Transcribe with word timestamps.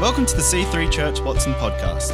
Welcome 0.00 0.24
to 0.24 0.34
the 0.34 0.40
C3 0.40 0.90
Church 0.90 1.20
Watson 1.20 1.52
podcast. 1.52 2.12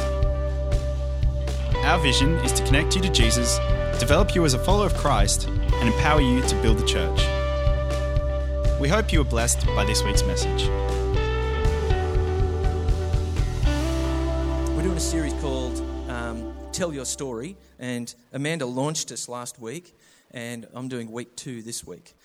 Our 1.85 1.97
vision 1.99 2.33
is 2.39 2.51
to 2.51 2.65
connect 2.65 2.97
you 2.97 3.01
to 3.01 3.09
Jesus, 3.09 3.59
develop 3.97 4.35
you 4.35 4.43
as 4.43 4.53
a 4.53 4.59
follower 4.59 4.87
of 4.87 4.93
Christ, 4.95 5.47
and 5.47 5.87
empower 5.87 6.19
you 6.19 6.41
to 6.41 6.61
build 6.61 6.79
the 6.79 6.85
church. 6.85 7.17
We 8.81 8.89
hope 8.89 9.13
you 9.13 9.21
are 9.21 9.23
blessed 9.23 9.65
by 9.67 9.85
this 9.85 10.03
week's 10.03 10.21
message. 10.23 10.67
We're 14.75 14.83
doing 14.83 14.97
a 14.97 14.99
series 14.99 15.31
called 15.35 15.81
um, 16.09 16.53
Tell 16.73 16.93
Your 16.93 17.05
Story, 17.05 17.55
and 17.79 18.13
Amanda 18.33 18.65
launched 18.65 19.13
us 19.13 19.29
last 19.29 19.61
week, 19.61 19.95
and 20.31 20.67
I'm 20.73 20.89
doing 20.89 21.09
week 21.09 21.37
two 21.37 21.61
this 21.61 21.87
week. 21.87 22.15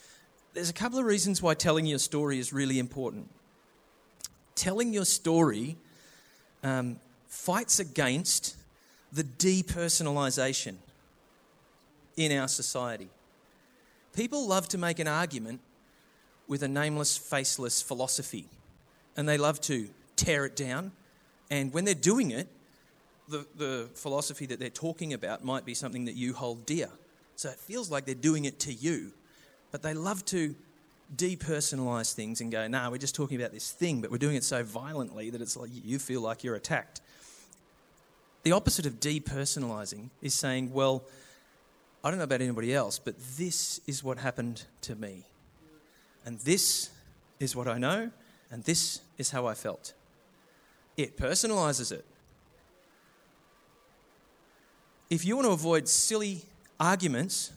There's 0.55 0.71
a 0.71 0.75
couple 0.75 0.99
of 0.99 1.05
reasons 1.05 1.41
why 1.41 1.55
telling 1.55 1.87
your 1.87 2.01
story 2.01 2.41
is 2.41 2.53
really 2.53 2.81
important. 2.81 3.31
Telling 4.55 4.93
your 4.93 5.05
story 5.05 5.77
um, 6.63 6.97
fights 7.29 7.79
against 7.81 8.57
the 9.13 9.25
depersonalization 9.25 10.77
in 12.17 12.39
our 12.39 12.49
society. 12.49 13.09
People 14.15 14.47
love 14.47 14.69
to 14.69 14.79
make 14.79 14.99
an 14.99 15.09
argument 15.09 15.61
with 16.47 16.63
a 16.63 16.69
nameless, 16.69 17.17
faceless 17.17 17.81
philosophy, 17.81 18.47
and 19.17 19.29
they 19.29 19.39
love 19.39 19.61
to 19.63 19.89
tear 20.17 20.45
it 20.45 20.57
down. 20.57 20.93
And 21.51 21.73
when 21.73 21.85
they're 21.85 21.95
doing 21.95 22.31
it, 22.31 22.49
the, 23.29 23.47
the 23.57 23.89
philosophy 23.95 24.47
that 24.47 24.59
they're 24.59 24.69
talking 24.69 25.13
about 25.13 25.45
might 25.45 25.65
be 25.65 25.75
something 25.75 26.05
that 26.07 26.15
you 26.15 26.35
hold 26.35 26.67
dear. 26.67 26.91
So 27.37 27.49
it 27.49 27.57
feels 27.57 27.91
like 27.91 28.05
they're 28.05 28.15
doing 28.15 28.45
it 28.45 28.59
to 28.61 28.73
you. 28.73 29.13
But 29.71 29.83
they 29.83 29.95
love 29.95 30.25
to 30.27 30.55
depersonalize 31.15 32.13
things 32.15 32.41
and 32.41 32.51
go, 32.51 32.67
nah, 32.69 32.91
we're 32.91 32.99
just 32.99 33.15
talking 33.15 33.39
about 33.41 33.53
this 33.53 33.71
thing, 33.71 34.01
but 34.01 34.11
we're 34.11 34.19
doing 34.19 34.37
it 34.37 34.45
so 34.45 34.63
violently 34.63 35.31
that 35.31 35.41
it's 35.41 35.57
like 35.57 35.71
you 35.73 35.99
feel 35.99 36.21
like 36.21 36.45
you're 36.45 36.55
attacked. 36.55 37.01
The 38.43 38.53
opposite 38.53 38.87
of 38.87 38.99
depersonalizing 38.99 40.11
is 40.21 40.35
saying, 40.35 40.73
well, 40.73 41.05
I 42.03 42.11
don't 42.11 42.19
know 42.19 42.25
about 42.25 42.41
anybody 42.41 42.75
else, 42.75 42.99
but 42.99 43.15
this 43.37 43.81
is 43.87 44.03
what 44.03 44.19
happened 44.19 44.65
to 44.83 44.97
me. 44.97 45.25
And 46.25 46.39
this 46.41 46.91
is 47.39 47.55
what 47.55 47.69
I 47.69 47.79
know, 47.79 48.11
and 48.51 48.65
this 48.65 49.01
is 49.19 49.31
how 49.31 49.47
I 49.47 49.55
felt. 49.55 49.93
It 50.97 51.17
personalizes 51.17 51.93
it. 51.93 52.05
If 55.11 55.25
you 55.25 55.37
want 55.37 55.47
to 55.47 55.53
avoid 55.53 55.89
silly 55.89 56.43
arguments 56.81 57.53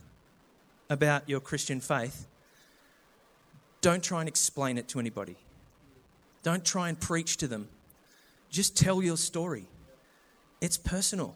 about 0.89 1.27
your 1.27 1.39
Christian 1.39 1.79
faith, 1.79 2.27
don't 3.85 4.03
try 4.03 4.19
and 4.19 4.27
explain 4.27 4.79
it 4.79 4.87
to 4.87 4.99
anybody. 4.99 5.35
Don't 6.41 6.65
try 6.65 6.89
and 6.89 6.99
preach 6.99 7.37
to 7.37 7.47
them. 7.47 7.67
Just 8.49 8.75
tell 8.75 9.03
your 9.03 9.15
story. 9.15 9.67
It's 10.59 10.75
personal. 10.75 11.35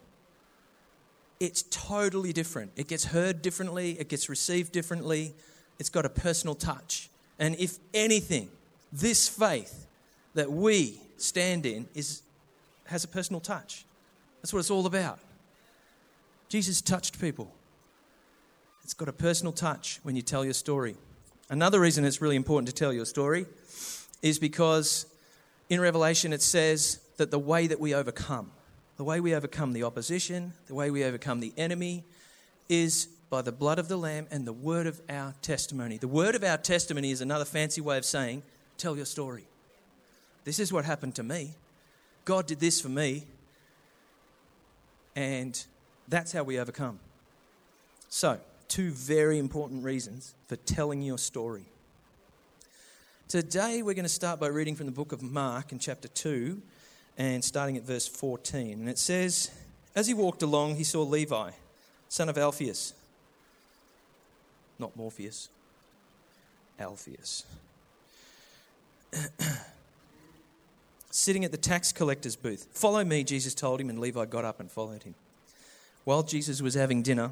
It's 1.40 1.62
totally 1.70 2.34
different. 2.34 2.72
It 2.76 2.88
gets 2.88 3.06
heard 3.06 3.44
differently, 3.44 3.92
it 4.00 4.10
gets 4.10 4.30
received 4.30 4.72
differently, 4.72 5.36
it's 5.78 5.92
got 5.92 6.08
a 6.08 6.10
personal 6.10 6.56
touch. 6.56 7.12
And 7.38 7.56
if 7.60 7.78
anything, 7.94 8.50
this 8.92 9.30
faith 9.30 9.86
that 10.34 10.52
we 10.52 11.00
stand 11.18 11.68
in 11.68 11.88
is, 11.94 12.24
has 12.86 13.04
a 13.04 13.08
personal 13.08 13.42
touch. 13.42 13.86
That's 14.42 14.52
what 14.52 14.58
it's 14.58 14.72
all 14.72 14.88
about. 14.88 15.20
Jesus 16.48 16.82
touched 16.82 17.22
people. 17.22 17.54
It's 18.84 18.96
got 18.96 19.08
a 19.08 19.14
personal 19.14 19.54
touch 19.54 20.00
when 20.02 20.16
you 20.16 20.24
tell 20.24 20.44
your 20.44 20.56
story. 20.56 20.96
Another 21.50 21.80
reason 21.80 22.06
it's 22.06 22.22
really 22.22 22.36
important 22.36 22.68
to 22.68 22.74
tell 22.74 22.94
your 22.94 23.06
story 23.06 23.48
is 24.22 24.38
because 24.38 25.08
in 25.68 25.82
Revelation 25.82 26.32
it 26.32 26.44
says 26.44 27.00
that 27.18 27.32
the 27.32 27.40
way 27.40 27.66
that 27.66 27.80
we 27.80 27.96
overcome, 27.96 28.52
the 28.98 29.04
way 29.04 29.20
we 29.20 29.34
overcome 29.34 29.74
the 29.74 29.84
opposition, 29.84 30.54
the 30.68 30.76
way 30.76 30.92
we 30.92 31.04
overcome 31.04 31.40
the 31.40 31.52
enemy, 31.58 32.04
is 32.70 33.08
by 33.32 33.42
the 33.42 33.52
blood 33.52 33.80
of 33.80 33.88
the 33.88 33.98
Lamb 33.98 34.28
and 34.30 34.46
the 34.46 34.54
word 34.54 34.86
of 34.86 35.02
our 35.10 35.34
testimony. 35.42 35.98
The 35.98 36.08
word 36.08 36.36
of 36.36 36.44
our 36.44 36.58
testimony 36.58 37.10
is 37.10 37.20
another 37.22 37.46
fancy 37.46 37.82
way 37.82 37.98
of 37.98 38.06
saying, 38.06 38.44
tell 38.78 38.96
your 38.96 39.06
story. 39.06 39.46
This 40.44 40.60
is 40.60 40.72
what 40.72 40.86
happened 40.86 41.16
to 41.16 41.24
me. 41.24 41.56
God 42.26 42.46
did 42.46 42.60
this 42.60 42.80
for 42.80 42.90
me. 42.90 43.26
And 45.16 45.64
that's 46.08 46.32
how 46.32 46.44
we 46.44 46.60
overcome. 46.60 47.00
So, 48.08 48.40
two 48.70 48.92
very 48.92 49.40
important 49.40 49.84
reasons 49.84 50.36
for 50.48 50.56
telling 50.56 51.02
your 51.02 51.18
story. 51.18 51.66
Today, 53.28 53.82
we're 53.82 53.96
going 53.96 54.04
to 54.04 54.10
start 54.10 54.40
by 54.40 54.48
reading 54.48 54.76
from 54.76 54.86
the 54.86 54.92
book 54.92 55.12
of 55.12 55.24
Mark 55.24 55.72
in 55.72 55.80
chapter 55.80 56.08
2 56.08 56.62
and 57.18 57.44
starting 57.44 57.78
at 57.78 57.84
verse 57.84 58.08
14. 58.08 58.80
And 58.80 58.88
it 58.88 59.00
says, 59.00 59.52
As 59.96 60.08
he 60.08 60.14
walked 60.14 60.44
along, 60.44 60.76
he 60.76 60.84
saw 60.84 61.02
Levi, 61.02 61.52
son 62.08 62.30
of 62.30 62.38
Alphaeus. 62.38 62.94
Not 64.78 64.96
Morpheus, 64.96 65.50
Alphaeus. 66.80 67.46
Sitting 71.10 71.44
at 71.44 71.52
the 71.52 71.58
tax 71.58 71.92
collector's 71.92 72.36
booth. 72.36 72.68
Follow 72.72 73.04
me, 73.04 73.24
Jesus 73.24 73.56
told 73.56 73.82
him, 73.82 73.90
and 73.90 74.00
Levi 74.00 74.26
got 74.26 74.46
up 74.46 74.60
and 74.60 74.72
followed 74.72 75.04
him. 75.04 75.16
While 76.06 76.22
Jesus 76.24 76.62
was 76.62 76.76
having 76.76 77.02
dinner 77.02 77.32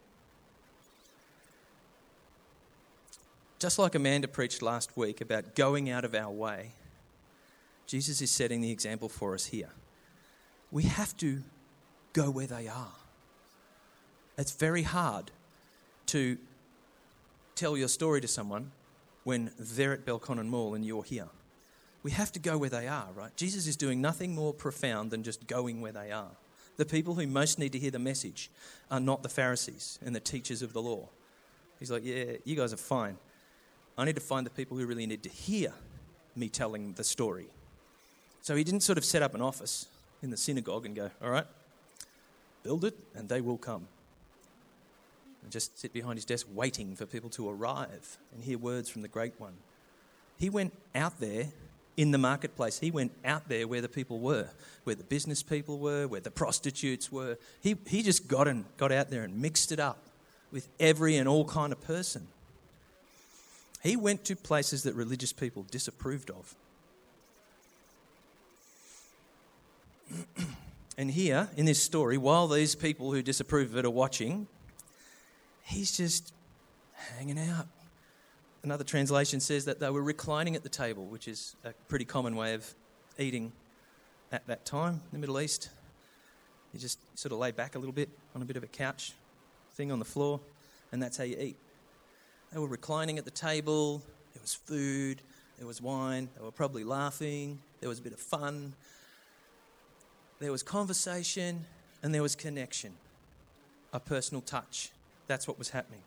Just 3.61 3.77
like 3.77 3.93
Amanda 3.93 4.27
preached 4.27 4.63
last 4.63 4.97
week 4.97 5.21
about 5.21 5.53
going 5.53 5.87
out 5.87 6.03
of 6.03 6.15
our 6.15 6.31
way, 6.31 6.71
Jesus 7.85 8.19
is 8.19 8.31
setting 8.31 8.59
the 8.59 8.71
example 8.71 9.07
for 9.07 9.35
us 9.35 9.45
here. 9.45 9.69
We 10.71 10.81
have 10.81 11.15
to 11.17 11.43
go 12.11 12.31
where 12.31 12.47
they 12.47 12.67
are. 12.67 12.95
It's 14.35 14.53
very 14.53 14.81
hard 14.81 15.29
to 16.07 16.39
tell 17.53 17.77
your 17.77 17.87
story 17.87 18.19
to 18.21 18.27
someone 18.27 18.71
when 19.25 19.51
they're 19.59 19.93
at 19.93 20.07
Belconnen 20.07 20.47
Mall 20.47 20.73
and 20.73 20.83
you're 20.83 21.03
here. 21.03 21.27
We 22.01 22.09
have 22.09 22.31
to 22.31 22.39
go 22.39 22.57
where 22.57 22.71
they 22.71 22.87
are, 22.87 23.09
right? 23.13 23.35
Jesus 23.37 23.67
is 23.67 23.75
doing 23.75 24.01
nothing 24.01 24.33
more 24.33 24.53
profound 24.53 25.11
than 25.11 25.21
just 25.21 25.45
going 25.45 25.81
where 25.81 25.91
they 25.91 26.11
are. 26.11 26.31
The 26.77 26.85
people 26.85 27.13
who 27.13 27.27
most 27.27 27.59
need 27.59 27.73
to 27.73 27.79
hear 27.79 27.91
the 27.91 27.99
message 27.99 28.49
are 28.89 28.99
not 28.99 29.21
the 29.21 29.29
Pharisees 29.29 29.99
and 30.03 30.15
the 30.15 30.19
teachers 30.19 30.63
of 30.63 30.73
the 30.73 30.81
law. 30.81 31.09
He's 31.77 31.91
like, 31.91 32.03
yeah, 32.03 32.37
you 32.43 32.55
guys 32.55 32.73
are 32.73 32.77
fine. 32.77 33.19
I 33.97 34.05
need 34.05 34.15
to 34.15 34.21
find 34.21 34.45
the 34.45 34.51
people 34.51 34.77
who 34.77 34.85
really 34.85 35.05
need 35.05 35.23
to 35.23 35.29
hear 35.29 35.73
me 36.35 36.49
telling 36.49 36.93
the 36.93 37.03
story. 37.03 37.47
So 38.41 38.55
he 38.55 38.63
didn't 38.63 38.81
sort 38.81 38.97
of 38.97 39.05
set 39.05 39.21
up 39.21 39.35
an 39.35 39.41
office 39.41 39.87
in 40.23 40.31
the 40.31 40.37
synagogue 40.37 40.85
and 40.85 40.95
go, 40.95 41.11
all 41.21 41.29
right, 41.29 41.45
build 42.63 42.85
it 42.85 42.97
and 43.15 43.29
they 43.29 43.41
will 43.41 43.57
come. 43.57 43.87
And 45.43 45.51
just 45.51 45.79
sit 45.79 45.93
behind 45.93 46.17
his 46.17 46.25
desk 46.25 46.47
waiting 46.53 46.95
for 46.95 47.05
people 47.05 47.29
to 47.31 47.49
arrive 47.49 48.17
and 48.33 48.43
hear 48.43 48.57
words 48.57 48.89
from 48.89 49.01
the 49.01 49.07
Great 49.07 49.39
One. 49.39 49.53
He 50.37 50.49
went 50.49 50.73
out 50.95 51.19
there 51.19 51.47
in 51.97 52.11
the 52.11 52.17
marketplace. 52.17 52.79
He 52.79 52.91
went 52.91 53.11
out 53.25 53.47
there 53.47 53.67
where 53.67 53.81
the 53.81 53.89
people 53.89 54.19
were, 54.19 54.49
where 54.83 54.95
the 54.95 55.03
business 55.03 55.43
people 55.43 55.77
were, 55.77 56.07
where 56.07 56.21
the 56.21 56.31
prostitutes 56.31 57.11
were. 57.11 57.37
He, 57.61 57.75
he 57.87 58.01
just 58.01 58.27
got, 58.27 58.47
and, 58.47 58.65
got 58.77 58.91
out 58.91 59.09
there 59.09 59.23
and 59.23 59.41
mixed 59.41 59.71
it 59.71 59.79
up 59.79 59.99
with 60.51 60.67
every 60.79 61.17
and 61.17 61.27
all 61.27 61.45
kind 61.45 61.71
of 61.71 61.81
person. 61.81 62.27
He 63.81 63.95
went 63.95 64.23
to 64.25 64.35
places 64.35 64.83
that 64.83 64.93
religious 64.93 65.33
people 65.33 65.65
disapproved 65.69 66.29
of. 66.29 66.55
and 70.97 71.09
here, 71.11 71.49
in 71.57 71.65
this 71.65 71.81
story, 71.81 72.17
while 72.17 72.47
these 72.47 72.75
people 72.75 73.11
who 73.11 73.21
disapprove 73.21 73.71
of 73.71 73.77
it 73.77 73.85
are 73.85 73.89
watching, 73.89 74.47
he's 75.63 75.95
just 75.95 76.33
hanging 76.93 77.39
out. 77.39 77.67
Another 78.63 78.83
translation 78.83 79.39
says 79.39 79.65
that 79.65 79.79
they 79.79 79.89
were 79.89 80.03
reclining 80.03 80.55
at 80.55 80.61
the 80.61 80.69
table, 80.69 81.05
which 81.05 81.27
is 81.27 81.55
a 81.63 81.73
pretty 81.87 82.05
common 82.05 82.35
way 82.35 82.53
of 82.53 82.71
eating 83.17 83.51
at 84.31 84.45
that 84.45 84.65
time 84.65 84.93
in 84.93 85.11
the 85.13 85.17
Middle 85.17 85.39
East. 85.41 85.69
You 86.71 86.79
just 86.79 86.99
sort 87.17 87.31
of 87.31 87.39
lay 87.39 87.51
back 87.51 87.75
a 87.75 87.79
little 87.79 87.93
bit 87.93 88.09
on 88.35 88.41
a 88.43 88.45
bit 88.45 88.57
of 88.57 88.63
a 88.63 88.67
couch 88.67 89.13
thing 89.73 89.91
on 89.91 89.97
the 89.97 90.05
floor, 90.05 90.39
and 90.91 91.01
that's 91.01 91.17
how 91.17 91.23
you 91.23 91.37
eat. 91.39 91.57
They 92.51 92.59
were 92.59 92.67
reclining 92.67 93.17
at 93.17 93.25
the 93.25 93.31
table, 93.31 94.01
there 94.33 94.41
was 94.41 94.53
food, 94.53 95.21
there 95.57 95.67
was 95.67 95.81
wine, 95.81 96.27
they 96.35 96.43
were 96.43 96.51
probably 96.51 96.83
laughing, 96.83 97.59
there 97.79 97.87
was 97.87 97.99
a 97.99 98.01
bit 98.01 98.11
of 98.13 98.19
fun, 98.19 98.73
there 100.39 100.51
was 100.51 100.61
conversation, 100.63 101.65
and 102.03 102.13
there 102.13 102.21
was 102.21 102.35
connection. 102.35 102.93
a 103.93 103.99
personal 103.99 104.41
touch. 104.41 104.89
That's 105.27 105.47
what 105.47 105.59
was 105.59 105.69
happening. 105.69 106.01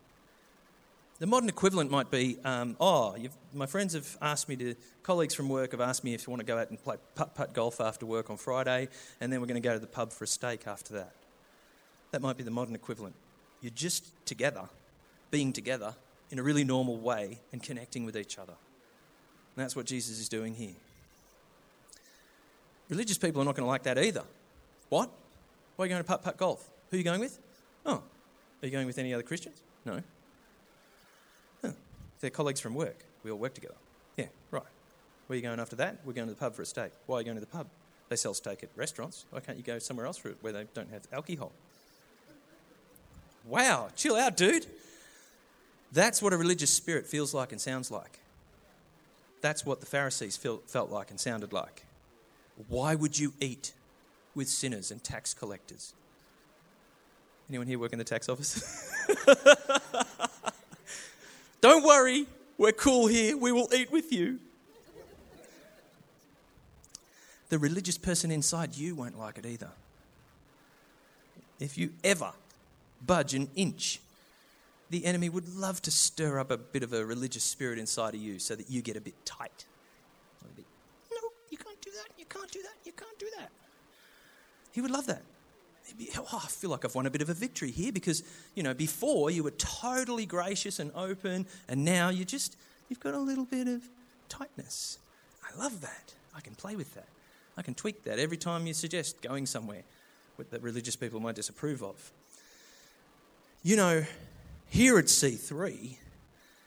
The 1.19 1.27
modern 1.27 1.49
equivalent 1.49 1.91
might 1.91 2.11
be, 2.11 2.39
um, 2.45 2.77
oh, 2.81 3.15
my 3.53 3.67
friends 3.67 3.93
have 3.95 4.17
asked 4.21 4.49
me 4.49 4.57
to, 4.57 4.75
colleagues 5.03 5.35
from 5.35 5.49
work 5.49 5.71
have 5.73 5.81
asked 5.81 6.03
me 6.03 6.15
if 6.15 6.27
you 6.27 6.31
want 6.31 6.41
to 6.41 6.47
go 6.47 6.59
out 6.59 6.71
and 6.71 6.83
play 6.83 6.97
putt 7.15 7.35
putt 7.35 7.53
golf 7.53 7.81
after 7.81 8.07
work 8.07 8.31
on 8.31 8.37
Friday, 8.37 8.89
and 9.21 9.33
then 9.33 9.41
we're 9.41 9.47
going 9.47 9.63
to 9.63 9.67
go 9.67 9.75
to 9.75 9.79
the 9.79 9.87
pub 9.87 10.13
for 10.13 10.25
a 10.25 10.27
steak 10.27 10.67
after 10.67 10.95
that. 10.95 11.13
That 12.11 12.23
might 12.23 12.37
be 12.37 12.43
the 12.43 12.51
modern 12.51 12.75
equivalent. 12.75 13.15
You're 13.61 13.71
just 13.71 14.13
together, 14.27 14.69
being 15.31 15.53
together 15.53 15.95
in 16.35 16.41
a 16.41 16.43
really 16.43 16.65
normal 16.65 16.97
way 16.97 17.39
and 17.53 17.63
connecting 17.63 18.05
with 18.05 18.17
each 18.17 18.39
other. 18.39 18.55
And 19.55 19.65
that's 19.65 19.77
what 19.77 19.87
Jesus 19.87 20.19
is 20.19 20.29
doing 20.29 20.53
here. 20.53 20.75
Religious 22.89 23.19
people 23.19 23.41
are 23.41 23.45
not 23.45 23.55
going 23.55 23.63
to 23.63 23.69
like 23.69 23.85
that 23.85 23.99
either. 23.99 24.25
What? 24.89 25.11
Why 25.77 25.85
are 25.85 25.87
you 25.87 25.91
going 25.91 26.03
to 26.03 26.07
putt 26.09 26.25
putt 26.25 26.37
golf? 26.37 26.69
Who 26.91 26.97
are 26.97 26.99
you 26.99 27.05
going 27.05 27.21
with? 27.21 27.39
Oh, 27.87 28.03
are 28.63 28.67
you 28.67 28.71
going 28.73 28.89
with 28.89 28.99
any 28.99 29.15
other 29.15 29.23
Christians? 29.23 29.63
No. 29.87 30.03
They're 32.21 32.31
colleagues 32.31 32.59
from 32.59 32.75
work. 32.75 33.05
We 33.23 33.31
all 33.31 33.39
work 33.39 33.55
together. 33.55 33.75
Yeah, 34.17 34.27
right. 34.51 34.63
Where 35.29 35.35
are 35.35 35.37
you 35.37 35.43
going 35.43 35.61
after 35.61 35.77
that? 35.77 35.99
We're 36.05 36.15
going 36.15 36.27
to 36.27 36.35
the 36.35 36.41
pub 36.41 36.57
for 36.57 36.63
a 36.63 36.67
steak. 36.67 36.91
Why 37.07 37.19
are 37.19 37.21
you 37.21 37.27
going 37.27 37.37
to 37.37 37.41
the 37.41 37.47
pub? 37.47 37.69
They 38.09 38.17
sell 38.17 38.35
steak 38.35 38.65
at 38.65 38.71
restaurants. 38.75 39.25
Why 39.31 39.39
can't 39.39 39.57
you 39.57 39.63
go 39.63 39.79
somewhere 39.79 40.07
else 40.07 40.17
for 40.17 40.31
it 40.31 40.39
where 40.41 40.53
they 40.53 40.65
don't 40.75 40.91
have 40.91 41.03
alcohol? 41.13 41.53
Wow, 43.45 43.91
chill 43.95 44.17
out, 44.17 44.37
dude. 44.37 44.67
That's 45.95 46.21
what 46.21 46.33
a 46.33 46.37
religious 46.37 46.71
spirit 46.71 47.07
feels 47.07 47.33
like 47.33 47.53
and 47.53 47.61
sounds 47.61 47.89
like. 47.89 48.19
That's 49.41 49.65
what 49.65 49.79
the 49.79 49.87
Pharisees 49.87 50.37
felt 50.37 50.91
like 50.91 51.11
and 51.11 51.21
sounded 51.21 51.53
like. 51.53 51.85
Why 52.69 52.97
would 52.97 53.17
you 53.17 53.33
eat 53.41 53.73
with 54.35 54.49
sinners 54.49 54.91
and 54.91 55.03
tax 55.05 55.35
collectors? 55.35 55.95
Anyone 57.49 57.69
here 57.69 57.79
work 57.79 57.93
in 57.93 57.99
the 57.99 58.05
tax 58.05 58.29
office? 58.29 58.91
Don't 61.61 61.85
worry, 61.85 62.27
we're 62.59 62.73
cool 62.73 63.07
here. 63.07 63.37
We 63.37 63.53
will 63.53 63.69
eat 63.73 63.93
with 63.93 64.13
you. 64.13 64.41
The 67.51 67.59
religious 67.59 67.99
person 67.99 68.33
inside 68.33 68.77
you 68.77 68.97
won't 68.97 69.17
like 69.17 69.39
it 69.39 69.47
either. 69.47 69.71
If 71.61 71.79
you 71.79 71.93
ever 72.03 72.33
budge 73.07 73.35
an 73.35 73.49
inch, 73.55 74.01
the 74.91 75.05
enemy 75.07 75.29
would 75.29 75.55
love 75.55 75.83
to 75.83 75.91
stir 75.91 76.39
up 76.39 76.51
a 76.51 76.57
bit 76.57 76.83
of 76.83 76.93
a 76.93 77.05
religious 77.05 77.45
spirit 77.45 77.79
inside 77.79 78.15
of 78.15 78.21
you 78.21 78.39
so 78.39 78.55
that 78.55 78.71
you 78.71 78.83
get 78.83 78.97
a 78.97 79.01
bit 79.01 79.15
tight. 79.25 79.65
No, 80.43 81.29
you 81.51 81.59
can't 81.59 81.81
do 81.81 81.91
that, 81.91 82.13
you 82.19 82.25
can't 82.27 82.51
do 82.51 82.63
that, 82.63 82.75
you 82.85 82.93
can't 82.93 83.19
do 83.19 83.27
that. 83.39 83.51
He 84.73 84.81
would 84.81 84.91
love 84.91 85.07
that 85.07 85.23
oh, 86.19 86.41
I 86.45 86.49
feel 86.49 86.71
like 86.71 86.85
I've 86.85 86.95
won 86.95 87.07
a 87.07 87.11
bit 87.11 87.23
of 87.23 87.29
a 87.29 87.35
victory 87.35 87.71
here 87.71 87.93
because, 87.93 88.23
you 88.55 88.63
know, 88.63 88.75
before 88.75 89.31
you 89.31 89.43
were 89.43 89.53
totally 89.53 90.27
gracious 90.27 90.79
and 90.79 90.91
open, 90.95 91.47
and 91.69 91.85
now 91.85 92.09
you 92.09 92.25
just, 92.25 92.57
you've 92.89 93.01
got 93.01 93.15
a 93.15 93.19
little 93.19 93.45
bit 93.45 93.69
of 93.69 93.83
tightness. 94.29 94.99
I 95.43 95.57
love 95.59 95.81
that. 95.83 96.15
I 96.35 96.41
can 96.41 96.55
play 96.55 96.77
with 96.77 96.95
that. 96.95 97.09
I 97.57 97.63
can 97.63 97.75
tweak 97.75 98.05
that 98.05 98.19
every 98.19 98.37
time 98.37 98.67
you 98.67 98.75
suggest 98.75 99.23
going 99.23 99.47
somewhere 99.47 99.83
that 100.51 100.63
religious 100.63 100.97
people 100.97 101.21
might 101.21 101.37
disapprove 101.37 101.83
of. 101.83 102.11
You 103.63 103.77
know, 103.77 104.05
here 104.75 104.99
at 104.99 105.05
C3, 105.05 105.97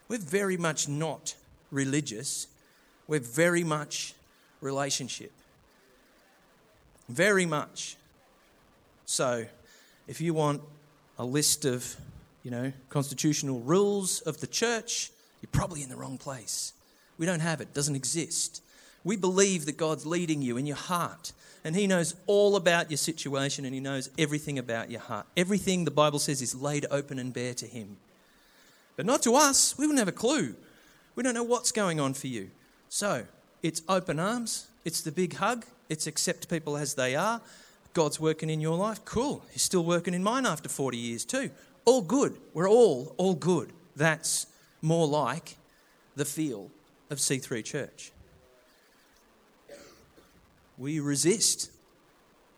we're 0.07 0.17
very 0.17 0.55
much 0.55 0.87
not 0.87 1.35
religious, 1.71 2.47
we're 3.05 3.19
very 3.19 3.65
much 3.65 4.13
relationship. 4.61 5.33
Very 7.09 7.45
much. 7.45 7.97
So, 9.05 9.45
if 10.07 10.21
you 10.21 10.33
want 10.33 10.61
a 11.19 11.25
list 11.25 11.65
of, 11.65 11.97
you 12.43 12.51
know, 12.51 12.71
constitutional 12.89 13.59
rules 13.59 14.21
of 14.21 14.39
the 14.39 14.47
church, 14.47 15.11
you're 15.41 15.49
probably 15.51 15.83
in 15.83 15.89
the 15.89 15.97
wrong 15.97 16.17
place. 16.17 16.71
We 17.17 17.25
don't 17.25 17.41
have 17.41 17.59
it, 17.59 17.73
doesn't 17.73 17.95
exist. 17.95 18.61
We 19.07 19.15
believe 19.15 19.67
that 19.67 19.77
God's 19.77 20.05
leading 20.05 20.41
you 20.41 20.57
in 20.57 20.65
your 20.65 20.75
heart, 20.75 21.31
and 21.63 21.77
He 21.77 21.87
knows 21.87 22.13
all 22.25 22.57
about 22.57 22.91
your 22.91 22.97
situation, 22.97 23.63
and 23.63 23.73
He 23.73 23.79
knows 23.79 24.09
everything 24.17 24.59
about 24.59 24.91
your 24.91 24.99
heart. 24.99 25.25
Everything 25.37 25.85
the 25.85 25.91
Bible 25.91 26.19
says 26.19 26.41
is 26.41 26.53
laid 26.53 26.85
open 26.91 27.17
and 27.17 27.31
bare 27.31 27.53
to 27.53 27.65
Him. 27.65 27.95
But 28.97 29.05
not 29.05 29.21
to 29.21 29.35
us. 29.35 29.77
We 29.77 29.85
wouldn't 29.85 29.99
have 29.99 30.09
a 30.09 30.11
clue. 30.11 30.55
We 31.15 31.23
don't 31.23 31.33
know 31.33 31.43
what's 31.43 31.71
going 31.71 32.01
on 32.01 32.15
for 32.15 32.27
you. 32.27 32.49
So, 32.89 33.23
it's 33.63 33.81
open 33.87 34.19
arms, 34.19 34.67
it's 34.83 34.99
the 34.99 35.13
big 35.13 35.35
hug, 35.35 35.65
it's 35.87 36.05
accept 36.05 36.49
people 36.49 36.75
as 36.75 36.95
they 36.95 37.15
are, 37.15 37.39
God's 37.93 38.19
working 38.19 38.49
in 38.49 38.59
your 38.59 38.75
life. 38.75 39.05
Cool. 39.05 39.41
He's 39.53 39.63
still 39.63 39.85
working 39.85 40.15
in 40.15 40.21
mine 40.21 40.45
after 40.45 40.67
40 40.67 40.97
years, 40.97 41.23
too. 41.23 41.49
All 41.85 42.01
good. 42.01 42.35
We're 42.53 42.69
all, 42.69 43.15
all 43.15 43.35
good. 43.35 43.71
That's 43.95 44.47
more 44.81 45.07
like 45.07 45.55
the 46.17 46.25
feel 46.25 46.71
of 47.09 47.19
C3 47.19 47.63
Church. 47.63 48.11
We 50.77 50.99
resist 50.99 51.71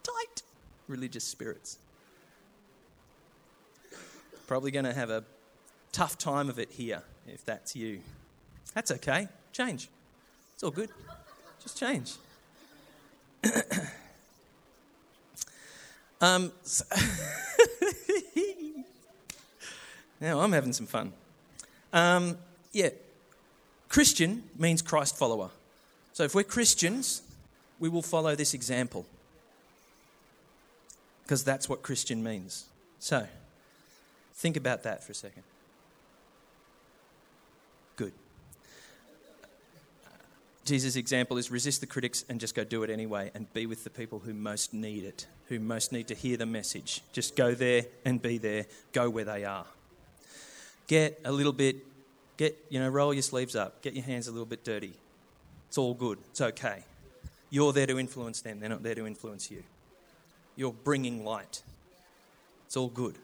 tight 0.03 0.43
religious 0.87 1.23
spirits. 1.23 1.77
Probably 4.47 4.71
going 4.71 4.85
to 4.85 4.93
have 4.93 5.09
a 5.09 5.23
tough 5.91 6.17
time 6.17 6.49
of 6.49 6.59
it 6.59 6.71
here 6.71 7.03
if 7.27 7.45
that's 7.45 7.75
you. 7.75 8.01
That's 8.73 8.91
okay. 8.91 9.27
Change. 9.53 9.89
It's 10.55 10.63
all 10.63 10.71
good. 10.71 10.89
Just 11.61 11.77
change. 11.77 12.13
Um, 16.21 16.51
so 16.63 16.83
now 20.19 20.41
I'm 20.41 20.51
having 20.51 20.73
some 20.73 20.85
fun. 20.85 21.13
Um, 21.93 22.37
yeah, 22.73 22.89
Christian 23.87 24.43
means 24.57 24.81
Christ 24.81 25.17
follower. 25.17 25.49
So 26.11 26.23
if 26.23 26.35
we're 26.35 26.43
Christians, 26.43 27.21
we 27.79 27.89
will 27.89 28.01
follow 28.01 28.35
this 28.35 28.53
example. 28.53 29.05
Because 31.23 31.43
that's 31.43 31.69
what 31.69 31.81
Christian 31.81 32.23
means. 32.23 32.65
So, 32.99 33.27
think 34.33 34.57
about 34.57 34.83
that 34.83 35.03
for 35.03 35.11
a 35.11 35.15
second. 35.15 35.43
Good. 37.95 38.13
Jesus' 40.65 40.95
example 40.95 41.37
is 41.37 41.49
resist 41.49 41.81
the 41.81 41.87
critics 41.87 42.25
and 42.29 42.39
just 42.39 42.55
go 42.55 42.63
do 42.63 42.83
it 42.83 42.89
anyway 42.89 43.31
and 43.33 43.51
be 43.53 43.65
with 43.65 43.83
the 43.83 43.89
people 43.89 44.19
who 44.19 44.33
most 44.33 44.73
need 44.73 45.03
it, 45.03 45.27
who 45.47 45.59
most 45.59 45.91
need 45.91 46.07
to 46.07 46.15
hear 46.15 46.37
the 46.37 46.45
message. 46.45 47.01
Just 47.13 47.35
go 47.35 47.53
there 47.53 47.85
and 48.05 48.21
be 48.21 48.37
there, 48.37 48.65
go 48.91 49.09
where 49.09 49.25
they 49.25 49.45
are. 49.45 49.65
Get 50.87 51.21
a 51.23 51.31
little 51.31 51.53
bit, 51.53 51.77
get, 52.37 52.57
you 52.69 52.79
know, 52.79 52.89
roll 52.89 53.13
your 53.13 53.23
sleeves 53.23 53.55
up, 53.55 53.81
get 53.81 53.93
your 53.93 54.03
hands 54.03 54.27
a 54.27 54.31
little 54.31 54.45
bit 54.45 54.63
dirty. 54.63 54.93
It's 55.67 55.77
all 55.77 55.93
good, 55.93 56.17
it's 56.31 56.41
okay. 56.41 56.83
You're 57.49 57.73
there 57.73 57.87
to 57.87 57.99
influence 57.99 58.41
them, 58.41 58.59
they're 58.59 58.69
not 58.69 58.83
there 58.83 58.95
to 58.95 59.07
influence 59.07 59.49
you. 59.49 59.63
You're 60.55 60.73
bringing 60.73 61.23
light. 61.23 61.61
It's 62.65 62.77
all 62.77 62.89
good. 62.89 63.15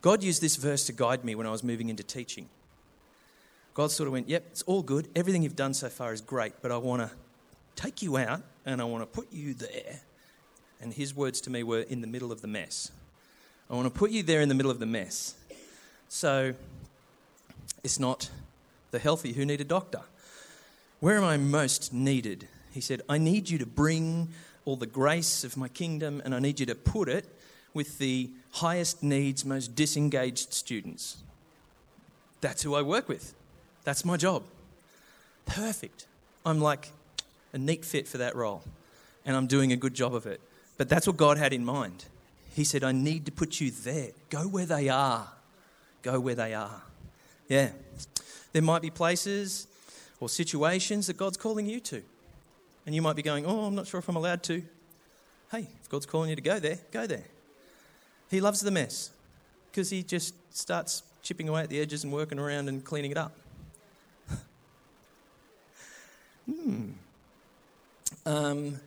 God 0.00 0.22
used 0.22 0.42
this 0.42 0.56
verse 0.56 0.84
to 0.86 0.92
guide 0.92 1.24
me 1.24 1.34
when 1.34 1.46
I 1.46 1.50
was 1.50 1.62
moving 1.62 1.88
into 1.88 2.02
teaching. 2.02 2.48
God 3.74 3.90
sort 3.90 4.08
of 4.08 4.12
went, 4.12 4.28
Yep, 4.28 4.44
it's 4.50 4.62
all 4.62 4.82
good. 4.82 5.08
Everything 5.14 5.42
you've 5.42 5.56
done 5.56 5.74
so 5.74 5.88
far 5.88 6.12
is 6.12 6.20
great, 6.20 6.54
but 6.60 6.72
I 6.72 6.76
want 6.76 7.02
to 7.02 7.10
take 7.76 8.02
you 8.02 8.16
out 8.16 8.42
and 8.66 8.80
I 8.80 8.84
want 8.84 9.02
to 9.02 9.06
put 9.06 9.32
you 9.32 9.54
there. 9.54 10.00
And 10.80 10.92
his 10.92 11.14
words 11.14 11.40
to 11.42 11.50
me 11.50 11.62
were, 11.62 11.80
In 11.80 12.00
the 12.00 12.06
middle 12.06 12.32
of 12.32 12.42
the 12.42 12.48
mess. 12.48 12.90
I 13.70 13.74
want 13.74 13.92
to 13.92 13.98
put 13.98 14.10
you 14.10 14.22
there 14.22 14.40
in 14.40 14.48
the 14.48 14.54
middle 14.54 14.70
of 14.70 14.80
the 14.80 14.86
mess. 14.86 15.34
So 16.08 16.54
it's 17.82 17.98
not 17.98 18.28
the 18.90 18.98
healthy 18.98 19.32
who 19.32 19.46
need 19.46 19.60
a 19.60 19.64
doctor. 19.64 20.00
Where 21.00 21.16
am 21.16 21.24
I 21.24 21.36
most 21.36 21.92
needed? 21.92 22.48
He 22.72 22.80
said, 22.80 23.02
I 23.08 23.18
need 23.18 23.48
you 23.50 23.58
to 23.58 23.66
bring 23.66 24.28
all 24.64 24.76
the 24.76 24.86
grace 24.86 25.44
of 25.44 25.56
my 25.56 25.68
kingdom 25.68 26.22
and 26.24 26.34
I 26.34 26.38
need 26.38 26.60
you 26.60 26.66
to 26.66 26.74
put 26.74 27.08
it 27.08 27.26
with 27.74 27.98
the 27.98 28.30
highest 28.52 29.02
needs, 29.02 29.44
most 29.44 29.74
disengaged 29.74 30.52
students. 30.52 31.18
That's 32.40 32.62
who 32.62 32.74
I 32.74 32.82
work 32.82 33.08
with. 33.08 33.34
That's 33.84 34.04
my 34.04 34.16
job. 34.16 34.42
Perfect. 35.46 36.06
I'm 36.44 36.60
like 36.60 36.90
a 37.52 37.58
neat 37.58 37.84
fit 37.84 38.08
for 38.08 38.18
that 38.18 38.34
role, 38.34 38.62
and 39.24 39.36
I'm 39.36 39.46
doing 39.46 39.72
a 39.72 39.76
good 39.76 39.94
job 39.94 40.14
of 40.14 40.26
it. 40.26 40.40
But 40.78 40.88
that's 40.88 41.06
what 41.06 41.16
God 41.16 41.38
had 41.38 41.52
in 41.52 41.64
mind. 41.64 42.04
He 42.54 42.64
said, 42.64 42.84
I 42.84 42.92
need 42.92 43.26
to 43.26 43.32
put 43.32 43.60
you 43.60 43.70
there. 43.70 44.10
Go 44.30 44.42
where 44.42 44.66
they 44.66 44.88
are. 44.88 45.28
Go 46.02 46.20
where 46.20 46.34
they 46.34 46.54
are. 46.54 46.82
Yeah. 47.48 47.70
There 48.52 48.62
might 48.62 48.82
be 48.82 48.90
places 48.90 49.66
or 50.20 50.28
situations 50.28 51.06
that 51.06 51.16
God's 51.16 51.36
calling 51.36 51.66
you 51.66 51.80
to. 51.80 52.02
And 52.86 52.94
you 52.94 53.02
might 53.02 53.16
be 53.16 53.22
going, 53.22 53.46
Oh, 53.46 53.64
I'm 53.64 53.74
not 53.74 53.86
sure 53.86 53.98
if 53.98 54.08
I'm 54.08 54.16
allowed 54.16 54.42
to. 54.44 54.62
Hey, 55.50 55.68
if 55.80 55.88
God's 55.88 56.06
calling 56.06 56.30
you 56.30 56.36
to 56.36 56.42
go 56.42 56.58
there, 56.58 56.78
go 56.90 57.06
there. 57.06 57.24
He 58.30 58.40
loves 58.40 58.60
the 58.60 58.70
mess 58.70 59.10
because 59.70 59.90
He 59.90 60.02
just 60.02 60.34
starts 60.54 61.02
chipping 61.22 61.48
away 61.48 61.62
at 61.62 61.68
the 61.68 61.80
edges 61.80 62.04
and 62.04 62.12
working 62.12 62.38
around 62.38 62.68
and 62.68 62.84
cleaning 62.84 63.10
it 63.10 63.18
up. 63.18 63.36
Hmm. 66.44 66.90
Um, 68.26 68.80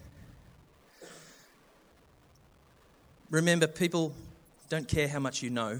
remember, 3.29 3.67
people 3.67 4.13
don't 4.69 4.87
care 4.87 5.07
how 5.07 5.19
much 5.19 5.41
you 5.41 5.49
know 5.49 5.79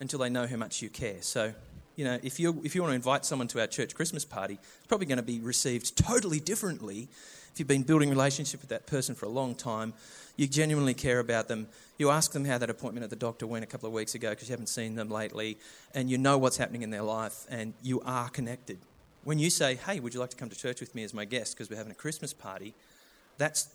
until 0.00 0.18
they 0.18 0.30
know 0.30 0.46
how 0.46 0.56
much 0.56 0.82
you 0.82 0.88
care. 0.88 1.20
So, 1.20 1.52
you 1.96 2.04
know, 2.04 2.18
if 2.22 2.40
you 2.40 2.60
if 2.64 2.74
you 2.74 2.82
want 2.82 2.92
to 2.92 2.96
invite 2.96 3.24
someone 3.24 3.48
to 3.48 3.60
our 3.60 3.66
church 3.66 3.94
Christmas 3.94 4.24
party, 4.24 4.54
it's 4.54 4.86
probably 4.86 5.06
going 5.06 5.18
to 5.18 5.22
be 5.22 5.40
received 5.40 5.96
totally 5.96 6.40
differently 6.40 7.08
if 7.52 7.58
you've 7.58 7.68
been 7.68 7.82
building 7.82 8.08
a 8.08 8.12
relationship 8.12 8.60
with 8.60 8.70
that 8.70 8.86
person 8.86 9.14
for 9.14 9.26
a 9.26 9.30
long 9.30 9.54
time. 9.54 9.92
You 10.36 10.46
genuinely 10.46 10.94
care 10.94 11.18
about 11.18 11.48
them. 11.48 11.68
You 11.98 12.10
ask 12.10 12.32
them 12.32 12.44
how 12.46 12.56
that 12.58 12.70
appointment 12.70 13.04
at 13.04 13.10
the 13.10 13.16
doctor 13.16 13.46
went 13.46 13.62
a 13.62 13.66
couple 13.66 13.86
of 13.86 13.92
weeks 13.92 14.14
ago 14.14 14.30
because 14.30 14.48
you 14.48 14.52
haven't 14.52 14.68
seen 14.68 14.94
them 14.94 15.10
lately, 15.10 15.58
and 15.94 16.10
you 16.10 16.16
know 16.16 16.38
what's 16.38 16.56
happening 16.56 16.82
in 16.82 16.90
their 16.90 17.02
life, 17.02 17.46
and 17.50 17.74
you 17.82 18.00
are 18.06 18.30
connected. 18.30 18.78
When 19.24 19.38
you 19.38 19.50
say, 19.50 19.74
"Hey, 19.74 20.00
would 20.00 20.14
you 20.14 20.20
like 20.20 20.30
to 20.30 20.36
come 20.36 20.48
to 20.48 20.56
church 20.56 20.80
with 20.80 20.94
me 20.94 21.04
as 21.04 21.12
my 21.12 21.26
guest 21.26 21.54
because 21.54 21.68
we're 21.68 21.76
having 21.76 21.92
a 21.92 21.96
Christmas 21.96 22.32
party?" 22.32 22.74
That's 23.36 23.68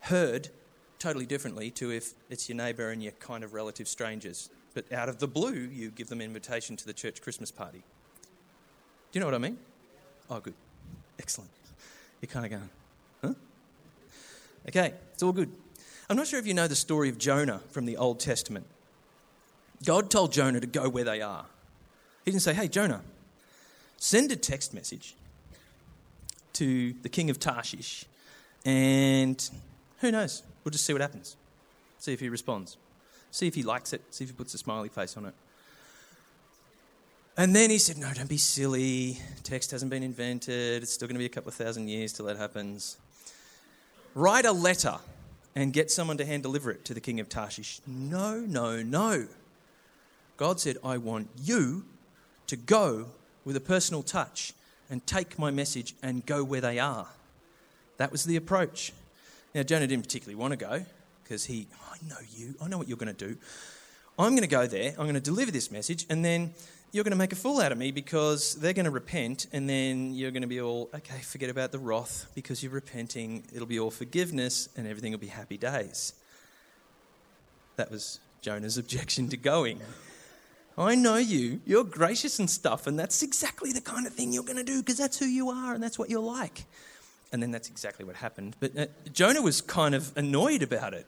heard 0.00 0.50
totally 0.98 1.26
differently 1.26 1.70
to 1.70 1.90
if 1.90 2.12
it's 2.30 2.48
your 2.48 2.56
neighbour 2.56 2.90
and 2.90 3.02
you're 3.02 3.12
kind 3.12 3.42
of 3.42 3.54
relative 3.54 3.88
strangers. 3.88 4.50
But 4.74 4.92
out 4.92 5.08
of 5.08 5.18
the 5.18 5.28
blue, 5.28 5.54
you 5.54 5.90
give 5.90 6.08
them 6.08 6.20
an 6.20 6.26
invitation 6.26 6.76
to 6.76 6.86
the 6.86 6.92
church 6.92 7.22
Christmas 7.22 7.50
party. 7.50 7.82
Do 9.12 9.18
you 9.18 9.20
know 9.20 9.26
what 9.26 9.34
I 9.34 9.38
mean? 9.38 9.58
Oh, 10.28 10.40
good. 10.40 10.54
Excellent. 11.18 11.50
You're 12.20 12.30
kind 12.30 12.44
of 12.44 12.50
going? 12.50 12.70
Okay, 14.68 14.94
it's 15.12 15.22
all 15.22 15.32
good. 15.32 15.50
I'm 16.08 16.16
not 16.16 16.26
sure 16.26 16.38
if 16.38 16.46
you 16.46 16.54
know 16.54 16.66
the 16.66 16.76
story 16.76 17.08
of 17.08 17.18
Jonah 17.18 17.60
from 17.70 17.86
the 17.86 17.96
Old 17.96 18.20
Testament. 18.20 18.66
God 19.84 20.10
told 20.10 20.32
Jonah 20.32 20.60
to 20.60 20.66
go 20.66 20.88
where 20.88 21.04
they 21.04 21.20
are. 21.20 21.46
He 22.24 22.30
didn't 22.30 22.42
say, 22.42 22.54
hey, 22.54 22.68
Jonah, 22.68 23.02
send 23.98 24.32
a 24.32 24.36
text 24.36 24.72
message 24.72 25.14
to 26.54 26.94
the 27.02 27.08
king 27.08 27.30
of 27.30 27.38
Tarshish, 27.38 28.06
and 28.64 29.50
who 29.98 30.10
knows? 30.10 30.42
We'll 30.62 30.70
just 30.70 30.86
see 30.86 30.92
what 30.92 31.02
happens. 31.02 31.36
See 31.98 32.12
if 32.12 32.20
he 32.20 32.28
responds. 32.28 32.76
See 33.30 33.46
if 33.46 33.54
he 33.54 33.62
likes 33.62 33.92
it. 33.92 34.02
See 34.14 34.24
if 34.24 34.30
he 34.30 34.36
puts 34.36 34.54
a 34.54 34.58
smiley 34.58 34.88
face 34.88 35.16
on 35.16 35.26
it. 35.26 35.34
And 37.36 37.54
then 37.54 37.68
he 37.68 37.78
said, 37.78 37.98
No, 37.98 38.12
don't 38.14 38.28
be 38.28 38.36
silly. 38.36 39.18
Text 39.42 39.72
hasn't 39.72 39.90
been 39.90 40.02
invented. 40.02 40.82
It's 40.82 40.92
still 40.92 41.08
going 41.08 41.16
to 41.16 41.18
be 41.18 41.26
a 41.26 41.30
couple 41.30 41.48
of 41.48 41.54
thousand 41.54 41.88
years 41.88 42.12
till 42.12 42.26
that 42.26 42.36
happens. 42.36 42.96
Write 44.14 44.44
a 44.44 44.52
letter 44.52 44.98
and 45.56 45.72
get 45.72 45.90
someone 45.90 46.16
to 46.18 46.24
hand 46.24 46.42
deliver 46.42 46.70
it 46.70 46.84
to 46.84 46.94
the 46.94 47.00
king 47.00 47.20
of 47.20 47.28
Tarshish. 47.28 47.80
No, 47.86 48.38
no, 48.40 48.82
no. 48.82 49.26
God 50.36 50.60
said, 50.60 50.78
I 50.84 50.98
want 50.98 51.28
you 51.40 51.84
to 52.46 52.56
go 52.56 53.06
with 53.44 53.56
a 53.56 53.60
personal 53.60 54.02
touch 54.02 54.52
and 54.90 55.06
take 55.06 55.38
my 55.38 55.50
message 55.50 55.94
and 56.02 56.24
go 56.26 56.44
where 56.44 56.60
they 56.60 56.78
are. 56.78 57.06
That 57.96 58.12
was 58.12 58.24
the 58.24 58.36
approach. 58.36 58.92
Now, 59.54 59.62
Jonah 59.62 59.86
didn't 59.86 60.04
particularly 60.04 60.34
want 60.34 60.52
to 60.52 60.56
go 60.56 60.84
because 61.22 61.44
he, 61.46 61.66
I 61.90 61.96
know 62.08 62.16
you, 62.36 62.54
I 62.60 62.68
know 62.68 62.78
what 62.78 62.88
you're 62.88 62.98
going 62.98 63.14
to 63.14 63.28
do. 63.28 63.36
I'm 64.18 64.30
going 64.30 64.42
to 64.42 64.48
go 64.48 64.66
there, 64.66 64.90
I'm 64.90 65.06
going 65.06 65.14
to 65.14 65.20
deliver 65.20 65.50
this 65.50 65.72
message, 65.72 66.06
and 66.08 66.24
then 66.24 66.54
you're 66.94 67.02
going 67.02 67.10
to 67.10 67.16
make 67.16 67.32
a 67.32 67.36
fool 67.36 67.60
out 67.60 67.72
of 67.72 67.76
me 67.76 67.90
because 67.90 68.54
they're 68.54 68.72
going 68.72 68.84
to 68.84 68.90
repent, 68.92 69.48
and 69.52 69.68
then 69.68 70.14
you're 70.14 70.30
going 70.30 70.42
to 70.42 70.48
be 70.48 70.60
all, 70.60 70.88
okay, 70.94 71.18
forget 71.22 71.50
about 71.50 71.72
the 71.72 71.78
wrath 71.78 72.30
because 72.36 72.62
you're 72.62 72.70
repenting. 72.70 73.42
It'll 73.52 73.66
be 73.66 73.80
all 73.80 73.90
forgiveness, 73.90 74.68
and 74.76 74.86
everything 74.86 75.10
will 75.10 75.18
be 75.18 75.26
happy 75.26 75.56
days. 75.56 76.14
That 77.74 77.90
was 77.90 78.20
Jonah's 78.42 78.78
objection 78.84 79.28
to 79.30 79.36
going. 79.36 79.80
I 80.78 80.94
know 80.94 81.16
you, 81.16 81.60
you're 81.66 81.82
gracious 81.82 82.38
and 82.38 82.48
stuff, 82.48 82.86
and 82.86 82.96
that's 82.96 83.24
exactly 83.24 83.72
the 83.72 83.80
kind 83.80 84.06
of 84.06 84.12
thing 84.12 84.32
you're 84.32 84.44
going 84.44 84.56
to 84.56 84.62
do 84.62 84.78
because 84.78 84.98
that's 84.98 85.18
who 85.18 85.26
you 85.26 85.50
are 85.50 85.74
and 85.74 85.82
that's 85.82 85.98
what 85.98 86.10
you're 86.10 86.20
like. 86.20 86.64
And 87.32 87.42
then 87.42 87.50
that's 87.50 87.68
exactly 87.68 88.04
what 88.04 88.14
happened. 88.14 88.54
But 88.60 88.78
uh, 88.78 88.86
Jonah 89.12 89.42
was 89.42 89.60
kind 89.60 89.96
of 89.96 90.16
annoyed 90.16 90.62
about 90.62 90.94
it. 90.94 91.06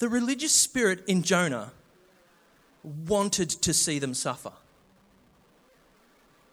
The 0.00 0.08
religious 0.08 0.52
spirit 0.52 1.04
in 1.06 1.22
Jonah 1.22 1.70
wanted 3.06 3.50
to 3.50 3.74
see 3.74 3.98
them 3.98 4.14
suffer. 4.14 4.52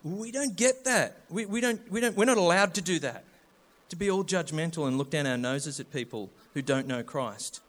We 0.04 0.32
don't 0.32 0.56
get 0.56 0.86
that. 0.86 1.18
We, 1.30 1.46
we 1.46 1.62
don't, 1.62 1.92
we 1.92 2.00
don't, 2.00 2.15
we're 2.15 2.25
not 2.25 2.38
allowed 2.38 2.75
to 2.75 2.82
do 2.82 3.00
that, 3.00 3.24
to 3.89 3.96
be 3.96 4.12
all 4.12 4.24
judgmental 4.24 4.88
and 4.88 4.98
look 4.98 5.10
down 5.10 5.25
our 5.25 5.38
noses 5.38 5.80
at 5.80 5.92
people 5.92 6.30
who 6.54 6.62
don't 6.62 6.88
know 6.88 7.01
Christ. 7.01 7.62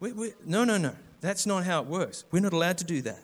We, 0.00 0.12
we, 0.12 0.32
no, 0.44 0.64
no, 0.64 0.76
no. 0.76 0.94
That's 1.20 1.46
not 1.46 1.64
how 1.64 1.80
it 1.80 1.86
works. 1.86 2.24
We're 2.30 2.40
not 2.40 2.52
allowed 2.52 2.78
to 2.78 2.84
do 2.84 3.00
that. 3.02 3.22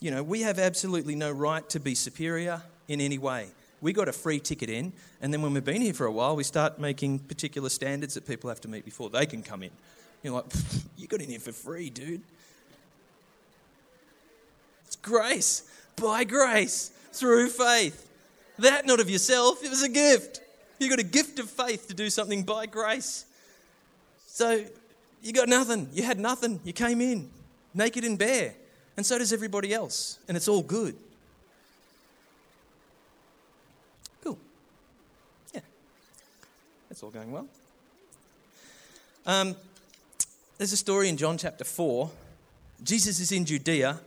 You 0.00 0.10
know, 0.10 0.22
we 0.22 0.42
have 0.42 0.58
absolutely 0.58 1.14
no 1.14 1.30
right 1.30 1.66
to 1.70 1.80
be 1.80 1.94
superior 1.94 2.62
in 2.88 3.00
any 3.00 3.18
way. 3.18 3.48
We 3.80 3.92
got 3.92 4.08
a 4.08 4.12
free 4.12 4.40
ticket 4.40 4.68
in, 4.68 4.92
and 5.22 5.32
then 5.32 5.40
when 5.40 5.54
we've 5.54 5.64
been 5.64 5.80
here 5.80 5.94
for 5.94 6.06
a 6.06 6.12
while, 6.12 6.36
we 6.36 6.44
start 6.44 6.78
making 6.78 7.20
particular 7.20 7.68
standards 7.68 8.14
that 8.14 8.26
people 8.26 8.50
have 8.50 8.60
to 8.62 8.68
meet 8.68 8.84
before 8.84 9.08
they 9.08 9.24
can 9.24 9.42
come 9.42 9.62
in. 9.62 9.70
You're 10.22 10.34
like, 10.34 10.46
you 10.98 11.06
got 11.06 11.20
in 11.20 11.30
here 11.30 11.38
for 11.38 11.52
free, 11.52 11.88
dude. 11.88 12.22
Grace, 15.02 15.62
by 15.96 16.24
grace, 16.24 16.90
through 17.12 17.48
faith. 17.48 18.08
That 18.58 18.86
not 18.86 19.00
of 19.00 19.08
yourself, 19.08 19.64
it 19.64 19.70
was 19.70 19.82
a 19.82 19.88
gift. 19.88 20.40
You 20.78 20.88
got 20.88 20.98
a 20.98 21.04
gift 21.04 21.38
of 21.38 21.48
faith 21.50 21.88
to 21.88 21.94
do 21.94 22.10
something 22.10 22.42
by 22.42 22.66
grace. 22.66 23.24
So 24.26 24.64
you 25.22 25.32
got 25.32 25.48
nothing. 25.48 25.88
You 25.92 26.02
had 26.02 26.18
nothing. 26.18 26.60
You 26.64 26.72
came 26.72 27.00
in 27.00 27.30
naked 27.74 28.04
and 28.04 28.18
bare. 28.18 28.54
And 28.96 29.04
so 29.04 29.18
does 29.18 29.32
everybody 29.32 29.72
else. 29.72 30.18
And 30.28 30.36
it's 30.36 30.48
all 30.48 30.62
good. 30.62 30.96
Cool. 34.22 34.38
Yeah. 35.54 35.60
That's 36.88 37.02
all 37.02 37.10
going 37.10 37.32
well. 37.32 37.46
Um, 39.26 39.54
there's 40.58 40.72
a 40.72 40.76
story 40.76 41.08
in 41.08 41.16
John 41.16 41.38
chapter 41.38 41.64
4. 41.64 42.10
Jesus 42.82 43.20
is 43.20 43.32
in 43.32 43.44
Judea 43.44 44.00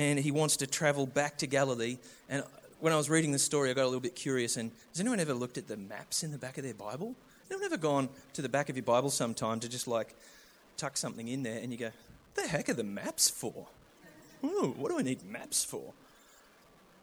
and 0.00 0.18
he 0.18 0.30
wants 0.30 0.56
to 0.56 0.66
travel 0.66 1.04
back 1.04 1.36
to 1.36 1.46
Galilee. 1.46 1.98
And 2.30 2.42
when 2.80 2.90
I 2.94 2.96
was 2.96 3.10
reading 3.10 3.32
the 3.32 3.38
story, 3.38 3.68
I 3.68 3.74
got 3.74 3.82
a 3.82 3.84
little 3.84 4.00
bit 4.00 4.14
curious. 4.14 4.56
And 4.56 4.70
has 4.88 4.98
anyone 4.98 5.20
ever 5.20 5.34
looked 5.34 5.58
at 5.58 5.68
the 5.68 5.76
maps 5.76 6.22
in 6.22 6.32
the 6.32 6.38
back 6.38 6.56
of 6.56 6.64
their 6.64 6.72
Bible? 6.72 7.14
Anyone 7.50 7.66
ever 7.66 7.76
gone 7.76 8.08
to 8.32 8.40
the 8.40 8.48
back 8.48 8.70
of 8.70 8.76
your 8.76 8.82
Bible 8.82 9.10
sometime 9.10 9.60
to 9.60 9.68
just 9.68 9.86
like 9.86 10.14
tuck 10.78 10.96
something 10.96 11.28
in 11.28 11.42
there 11.42 11.58
and 11.62 11.70
you 11.70 11.76
go, 11.76 11.90
What 12.34 12.44
the 12.44 12.48
heck 12.48 12.70
are 12.70 12.74
the 12.74 12.82
maps 12.82 13.28
for? 13.28 13.66
Ooh, 14.42 14.74
what 14.78 14.90
do 14.90 14.98
I 14.98 15.02
need 15.02 15.22
maps 15.22 15.64
for? 15.64 15.92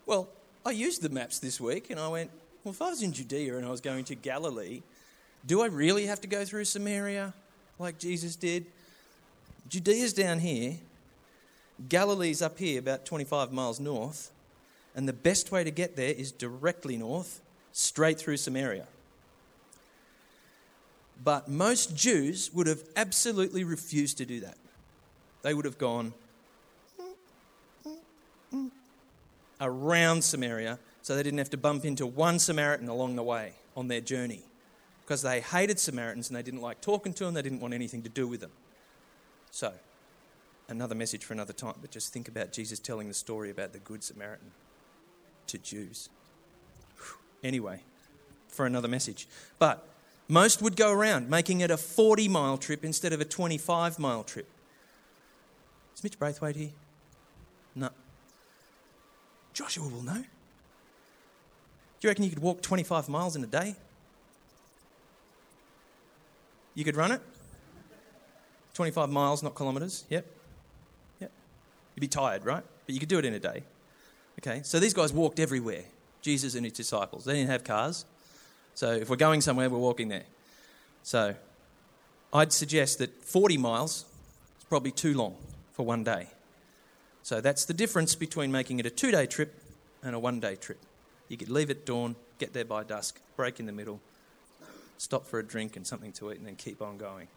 Well, 0.07 0.27
I 0.65 0.71
used 0.71 1.03
the 1.03 1.09
maps 1.09 1.37
this 1.37 1.61
week 1.61 1.91
and 1.91 1.99
I 1.99 2.07
went, 2.07 2.31
well, 2.63 2.73
if 2.73 2.81
I 2.81 2.89
was 2.89 3.03
in 3.03 3.13
Judea 3.13 3.57
and 3.57 3.65
I 3.65 3.69
was 3.69 3.79
going 3.79 4.05
to 4.05 4.15
Galilee, 4.15 4.81
do 5.45 5.61
I 5.61 5.67
really 5.67 6.07
have 6.07 6.19
to 6.21 6.27
go 6.27 6.43
through 6.45 6.65
Samaria 6.65 7.35
like 7.77 7.99
Jesus 7.99 8.35
did? 8.35 8.65
Judea's 9.69 10.13
down 10.13 10.39
here, 10.39 10.77
Galilee's 11.89 12.41
up 12.41 12.57
here, 12.57 12.79
about 12.79 13.05
25 13.05 13.51
miles 13.51 13.79
north, 13.79 14.31
and 14.95 15.07
the 15.07 15.13
best 15.13 15.51
way 15.51 15.63
to 15.63 15.71
get 15.71 15.95
there 15.95 16.11
is 16.11 16.31
directly 16.31 16.97
north, 16.97 17.41
straight 17.71 18.17
through 18.17 18.37
Samaria. 18.37 18.87
But 21.23 21.47
most 21.47 21.95
Jews 21.95 22.51
would 22.53 22.67
have 22.67 22.83
absolutely 22.95 23.63
refused 23.63 24.17
to 24.17 24.25
do 24.25 24.39
that. 24.41 24.57
They 25.41 25.53
would 25.53 25.65
have 25.65 25.77
gone 25.77 26.13
around 29.59 30.23
Samaria 30.23 30.79
so 31.01 31.15
they 31.15 31.23
didn't 31.23 31.39
have 31.39 31.49
to 31.51 31.57
bump 31.57 31.85
into 31.85 32.05
one 32.05 32.39
Samaritan 32.39 32.87
along 32.87 33.15
the 33.15 33.23
way 33.23 33.53
on 33.75 33.87
their 33.87 34.01
journey 34.01 34.43
because 35.03 35.21
they 35.21 35.39
hated 35.39 35.79
Samaritans 35.79 36.29
and 36.29 36.35
they 36.35 36.43
didn't 36.43 36.61
like 36.61 36.81
talking 36.81 37.13
to 37.13 37.23
them, 37.23 37.33
they 37.33 37.41
didn't 37.41 37.61
want 37.61 37.73
anything 37.73 38.01
to 38.03 38.09
do 38.09 38.27
with 38.27 38.41
them. 38.41 38.51
So, 39.51 39.73
another 40.69 40.95
message 40.95 41.23
for 41.23 41.33
another 41.33 41.53
time, 41.53 41.75
but 41.81 41.91
just 41.91 42.11
think 42.13 42.27
about 42.27 42.51
Jesus 42.51 42.79
telling 42.79 43.07
the 43.07 43.13
story 43.13 43.49
about 43.49 43.73
the 43.73 43.79
Good 43.79 44.03
Samaritan 44.03 44.51
to 45.47 45.57
Jews. 45.57 46.09
Anyway, 47.43 47.81
for 48.47 48.65
another 48.65 48.87
message. 48.87 49.27
But 49.59 49.87
most 50.27 50.61
would 50.61 50.75
go 50.75 50.91
around, 50.91 51.29
making 51.29 51.61
it 51.61 51.71
a 51.71 51.77
40 51.77 52.27
mile 52.27 52.57
trip 52.57 52.83
instead 52.83 53.13
of 53.13 53.21
a 53.21 53.25
25 53.25 53.99
mile 53.99 54.23
trip. 54.23 54.47
Is 55.95 56.03
Mitch 56.03 56.19
Braithwaite 56.19 56.55
here? 56.55 56.69
No. 57.75 57.89
Joshua 59.53 59.87
will 59.87 60.03
know. 60.03 60.23
Do 61.99 62.07
you 62.07 62.09
reckon 62.09 62.23
you 62.23 62.29
could 62.29 62.39
walk 62.39 62.61
25 62.61 63.09
miles 63.09 63.35
in 63.35 63.43
a 63.43 63.47
day? 63.47 63.75
You 66.75 66.83
could 66.83 66.95
run 66.95 67.11
it? 67.11 67.21
25 68.75 69.09
miles, 69.09 69.41
not 69.41 69.55
kilometres. 69.55 70.05
Yep. 70.09 70.23
Yep. 70.23 70.36
You'd 71.97 72.01
be 72.01 72.07
tired, 72.07 72.45
right? 72.45 72.63
But 72.85 72.93
you 72.93 72.99
could 72.99 73.09
do 73.09 73.17
it 73.17 73.25
in 73.25 73.33
a 73.33 73.39
day. 73.39 73.63
Okay, 74.39 74.61
so 74.63 74.79
these 74.79 74.93
guys 74.93 75.11
walked 75.11 75.39
everywhere, 75.39 75.83
Jesus 76.21 76.53
and 76.53 76.63
his 76.63 76.73
disciples. 76.73 77.25
They 77.25 77.33
didn't 77.33 77.49
have 77.49 77.63
cars. 77.63 78.05
So 78.75 78.91
if 78.91 79.09
we're 79.09 79.15
going 79.15 79.41
somewhere, 79.41 79.67
we're 79.67 79.79
walking 79.79 80.07
there. 80.07 80.25
So 81.01 81.33
I'd 82.31 82.53
suggest 82.53 82.99
that 82.99 83.23
40 83.25 83.57
miles 83.57 84.05
is 84.59 84.65
probably 84.65 84.91
too 84.91 85.15
long 85.15 85.37
for 85.73 85.87
one 85.87 86.03
day. 86.03 86.27
So 87.23 87.41
that's 87.41 87.65
the 87.65 87.73
difference 87.73 88.13
between 88.13 88.51
making 88.51 88.79
it 88.79 88.85
a 88.85 88.91
two 88.91 89.09
day 89.09 89.25
trip 89.25 89.59
and 90.03 90.13
a 90.13 90.19
one 90.19 90.39
day 90.39 90.55
trip. 90.55 90.77
You 91.29 91.37
could 91.37 91.49
leave 91.49 91.71
at 91.71 91.83
dawn, 91.83 92.15
get 92.37 92.53
there 92.53 92.63
by 92.63 92.83
dusk, 92.83 93.19
break 93.35 93.59
in 93.59 93.65
the 93.65 93.71
middle, 93.71 94.01
stop 94.99 95.25
for 95.25 95.39
a 95.39 95.43
drink 95.43 95.75
and 95.75 95.87
something 95.87 96.11
to 96.11 96.31
eat, 96.31 96.37
and 96.37 96.45
then 96.45 96.57
keep 96.57 96.79
on 96.79 96.99
going. 96.99 97.27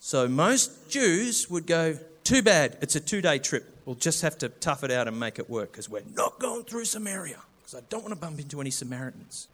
So 0.00 0.26
most 0.26 0.90
Jews 0.90 1.48
would 1.50 1.66
go, 1.66 1.96
too 2.24 2.42
bad, 2.42 2.78
it's 2.80 2.96
a 2.96 3.00
two 3.00 3.20
day 3.20 3.38
trip. 3.38 3.76
We'll 3.84 3.96
just 3.96 4.22
have 4.22 4.38
to 4.38 4.48
tough 4.48 4.82
it 4.82 4.90
out 4.90 5.06
and 5.06 5.20
make 5.20 5.38
it 5.38 5.48
work 5.48 5.72
because 5.72 5.88
we're 5.88 6.02
not 6.16 6.40
going 6.40 6.64
through 6.64 6.86
Samaria 6.86 7.38
because 7.58 7.74
I 7.74 7.82
don't 7.88 8.02
want 8.02 8.14
to 8.14 8.20
bump 8.20 8.40
into 8.40 8.60
any 8.60 8.70
Samaritans. 8.70 9.46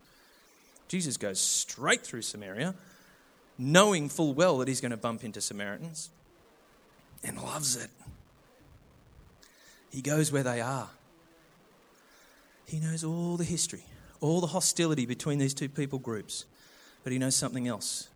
Jesus 0.89 1.17
goes 1.17 1.41
straight 1.41 2.03
through 2.03 2.23
Samaria, 2.23 2.75
knowing 3.59 4.09
full 4.09 4.35
well 4.35 4.59
that 4.59 4.69
he's 4.69 4.81
going 4.81 4.93
to 4.93 4.97
bump 4.97 5.25
into 5.25 5.41
Samaritans, 5.41 6.11
and 7.25 7.43
loves 7.43 7.77
it. 7.77 7.91
He 9.91 10.01
goes 10.01 10.31
where 10.31 10.45
they 10.45 10.61
are. 10.61 10.91
He 12.67 12.79
knows 12.79 13.03
all 13.03 13.37
the 13.37 13.45
history, 13.45 13.85
all 14.21 14.41
the 14.41 14.49
hostility 14.49 15.07
between 15.07 15.39
these 15.39 15.55
two 15.55 15.69
people 15.69 15.99
groups, 15.99 16.45
but 17.03 17.13
he 17.13 17.19
knows 17.19 17.35
something 17.35 17.67
else. 17.67 18.09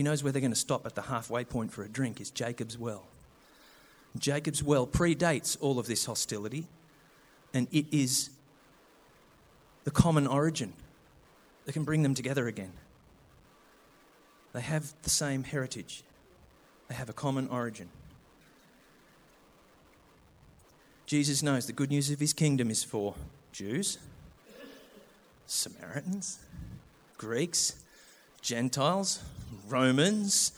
He 0.00 0.04
knows 0.04 0.22
where 0.22 0.32
they're 0.32 0.40
going 0.40 0.50
to 0.50 0.58
stop 0.58 0.86
at 0.86 0.94
the 0.94 1.02
halfway 1.02 1.44
point 1.44 1.74
for 1.74 1.84
a 1.84 1.88
drink 1.88 2.22
is 2.22 2.30
Jacob's 2.30 2.78
well. 2.78 3.04
Jacob's 4.18 4.62
well 4.62 4.86
predates 4.86 5.58
all 5.60 5.78
of 5.78 5.86
this 5.86 6.06
hostility, 6.06 6.66
and 7.52 7.68
it 7.70 7.84
is 7.92 8.30
the 9.84 9.90
common 9.90 10.26
origin 10.26 10.72
that 11.66 11.72
can 11.72 11.84
bring 11.84 12.02
them 12.02 12.14
together 12.14 12.48
again. 12.48 12.72
They 14.54 14.62
have 14.62 14.94
the 15.02 15.10
same 15.10 15.44
heritage, 15.44 16.02
they 16.88 16.94
have 16.94 17.10
a 17.10 17.12
common 17.12 17.46
origin. 17.48 17.90
Jesus 21.04 21.42
knows 21.42 21.66
the 21.66 21.74
good 21.74 21.90
news 21.90 22.10
of 22.10 22.20
his 22.20 22.32
kingdom 22.32 22.70
is 22.70 22.82
for 22.82 23.16
Jews, 23.52 23.98
Samaritans, 25.44 26.38
Greeks, 27.18 27.74
Gentiles, 28.42 29.22
Romans, 29.68 30.52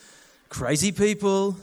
crazy 0.48 0.92
people, 0.92 1.56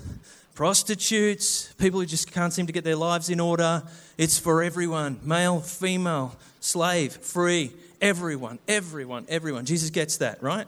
prostitutes, 0.55 1.71
people 1.73 1.99
who 1.99 2.05
just 2.05 2.31
can't 2.31 2.51
seem 2.51 2.67
to 2.67 2.73
get 2.73 2.83
their 2.83 2.95
lives 2.95 3.29
in 3.29 3.39
order. 3.39 3.83
It's 4.17 4.37
for 4.37 4.61
everyone 4.61 5.19
male, 5.23 5.59
female, 5.61 6.35
slave, 6.59 7.13
free, 7.13 7.71
everyone, 8.01 8.59
everyone, 8.67 9.25
everyone. 9.29 9.65
Jesus 9.65 9.89
gets 9.89 10.17
that, 10.17 10.41
right? 10.43 10.67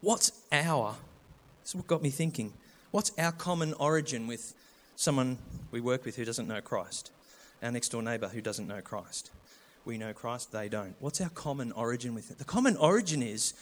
What's 0.00 0.32
our, 0.52 0.96
this 1.62 1.70
is 1.70 1.74
what 1.76 1.86
got 1.86 2.02
me 2.02 2.10
thinking, 2.10 2.52
what's 2.90 3.12
our 3.18 3.32
common 3.32 3.74
origin 3.74 4.26
with 4.26 4.54
someone 4.96 5.38
we 5.70 5.80
work 5.80 6.04
with 6.04 6.16
who 6.16 6.24
doesn't 6.24 6.46
know 6.46 6.60
Christ, 6.60 7.10
our 7.62 7.72
next 7.72 7.88
door 7.88 8.02
neighbour 8.02 8.28
who 8.28 8.42
doesn't 8.42 8.66
know 8.66 8.82
Christ. 8.82 9.30
We 9.84 9.98
know 9.98 10.12
Christ, 10.12 10.52
they 10.52 10.68
don't. 10.68 10.94
What's 11.00 11.20
our 11.20 11.30
common 11.30 11.72
origin 11.72 12.14
with 12.14 12.30
it? 12.30 12.38
The 12.38 12.44
common 12.44 12.76
origin 12.76 13.22
is 13.22 13.54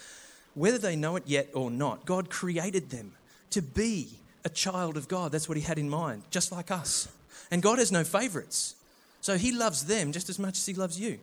whether 0.55 0.79
they 0.79 0.97
know 0.97 1.17
it 1.17 1.23
yet 1.27 1.49
or 1.55 1.71
not, 1.71 2.05
God 2.05 2.31
created 2.31 2.91
them 2.91 3.13
to 3.51 3.63
be 3.63 4.09
a 4.45 4.49
child 4.49 4.97
of 4.97 5.09
God. 5.09 5.33
That's 5.33 5.49
what 5.49 5.57
He 5.57 5.63
had 5.63 5.79
in 5.79 5.89
mind, 5.89 6.23
just 6.31 6.51
like 6.51 6.71
us. 6.71 7.09
And 7.51 7.63
God 7.63 7.79
has 7.79 7.93
no 7.93 8.05
favourites. 8.05 8.75
So 9.21 9.37
He 9.37 9.53
loves 9.53 9.87
them 9.87 10.13
just 10.13 10.29
as 10.29 10.39
much 10.39 10.59
as 10.59 10.67
He 10.67 10.75
loves 10.75 10.99
you. 10.99 11.19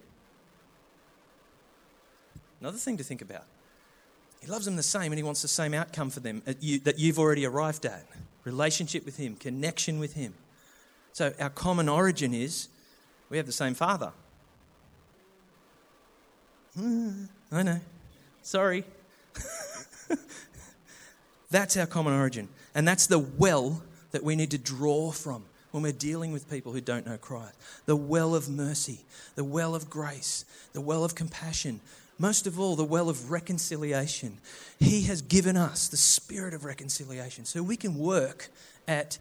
Another 2.61 2.77
thing 2.77 2.97
to 2.97 3.03
think 3.03 3.21
about 3.21 3.43
He 4.41 4.47
loves 4.47 4.65
them 4.65 4.75
the 4.75 4.83
same 4.83 5.11
and 5.11 5.19
He 5.19 5.23
wants 5.23 5.41
the 5.41 5.47
same 5.47 5.73
outcome 5.73 6.09
for 6.09 6.21
them 6.21 6.41
that 6.45 6.97
you've 6.97 7.19
already 7.19 7.45
arrived 7.45 7.85
at 7.85 8.05
relationship 8.45 9.05
with 9.05 9.17
Him, 9.17 9.35
connection 9.35 9.99
with 9.99 10.13
Him. 10.13 10.33
So 11.13 11.33
our 11.39 11.49
common 11.49 11.89
origin 11.89 12.33
is 12.33 12.69
we 13.29 13.37
have 13.37 13.45
the 13.45 13.51
same 13.51 13.73
Father. 13.73 14.13
Mm, 16.79 17.27
I 17.51 17.63
know. 17.63 17.79
Sorry. 18.41 18.83
that's 21.49 21.77
our 21.77 21.85
common 21.85 22.13
origin. 22.13 22.47
And 22.73 22.87
that's 22.87 23.07
the 23.07 23.19
well 23.19 23.81
that 24.11 24.23
we 24.23 24.35
need 24.35 24.51
to 24.51 24.57
draw 24.57 25.11
from 25.11 25.43
when 25.71 25.83
we're 25.83 25.91
dealing 25.91 26.31
with 26.31 26.49
people 26.49 26.71
who 26.71 26.81
don't 26.81 27.05
know 27.05 27.17
Christ. 27.17 27.53
The 27.85 27.95
well 27.95 28.35
of 28.35 28.49
mercy, 28.49 28.99
the 29.35 29.43
well 29.43 29.75
of 29.75 29.89
grace, 29.89 30.45
the 30.73 30.81
well 30.81 31.03
of 31.03 31.15
compassion, 31.15 31.81
most 32.17 32.47
of 32.47 32.59
all, 32.59 32.75
the 32.75 32.85
well 32.85 33.09
of 33.09 33.29
reconciliation. 33.29 34.37
He 34.79 35.03
has 35.03 35.21
given 35.21 35.57
us 35.57 35.87
the 35.87 35.97
spirit 35.97 36.53
of 36.53 36.63
reconciliation 36.63 37.45
so 37.45 37.61
we 37.61 37.75
can 37.75 37.97
work 37.97 38.49
at 38.87 39.17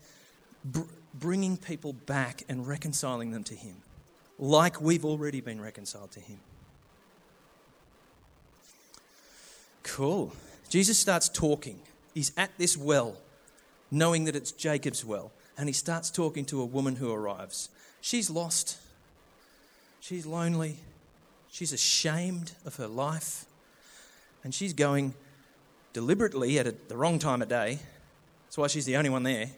br- 0.65 0.83
bringing 1.13 1.57
people 1.57 1.93
back 1.93 2.43
and 2.49 2.67
reconciling 2.67 3.31
them 3.31 3.45
to 3.45 3.55
Him, 3.55 3.77
like 4.39 4.81
we've 4.81 5.05
already 5.05 5.41
been 5.41 5.61
reconciled 5.61 6.13
to 6.13 6.21
Him. 6.21 6.39
Cool. 9.85 10.33
Jesus 10.69 10.99
starts 10.99 11.29
talking. 11.29 11.79
He's 12.13 12.33
at 12.37 12.51
this 12.59 12.77
well, 12.77 13.17
knowing 13.91 14.25
that 14.25 14.35
it's 14.35 14.51
Jacob's 14.51 15.05
well, 15.05 15.31
and 15.57 15.69
he 15.69 15.73
starts 15.73 16.11
talking 16.11 16.45
to 16.47 16.61
a 16.61 16.67
woman 16.67 16.97
who 16.97 17.13
arrives. 17.13 17.69
She's 18.01 18.29
lost, 18.29 18.79
she's 20.01 20.27
lonely, 20.27 20.79
She's 21.55 21.73
ashamed 21.73 22.51
of 22.67 22.75
her 22.77 22.89
life. 22.89 23.45
And 24.43 24.53
she's 24.53 24.73
going 24.73 25.15
deliberately 25.93 26.59
at 26.59 26.67
a, 26.67 26.75
the 26.89 26.97
wrong 26.97 27.21
time 27.21 27.43
of 27.43 27.49
day. 27.49 27.79
That's 28.45 28.59
why 28.59 28.67
she's 28.67 28.87
the 28.87 28.97
only 28.97 29.09
one 29.09 29.23
there, 29.23 29.51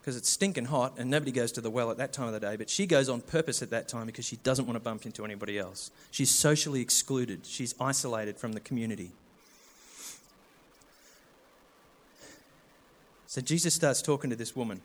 because 0.00 0.16
it's 0.16 0.28
stinking 0.28 0.64
hot 0.64 0.94
and 0.98 1.08
nobody 1.08 1.30
goes 1.30 1.52
to 1.52 1.60
the 1.60 1.70
well 1.70 1.92
at 1.92 1.98
that 1.98 2.12
time 2.12 2.26
of 2.26 2.32
the 2.32 2.40
day. 2.40 2.56
But 2.56 2.68
she 2.68 2.88
goes 2.88 3.08
on 3.08 3.20
purpose 3.20 3.62
at 3.62 3.70
that 3.70 3.86
time 3.86 4.06
because 4.06 4.24
she 4.24 4.34
doesn't 4.34 4.66
want 4.66 4.74
to 4.74 4.80
bump 4.80 5.06
into 5.06 5.24
anybody 5.24 5.60
else. 5.60 5.92
She's 6.10 6.28
socially 6.28 6.80
excluded, 6.80 7.46
she's 7.46 7.72
isolated 7.80 8.36
from 8.36 8.54
the 8.54 8.60
community. 8.60 9.12
So 13.28 13.42
Jesus 13.42 13.74
starts 13.74 14.00
talking 14.00 14.30
to 14.30 14.36
this 14.36 14.56
woman. 14.56 14.80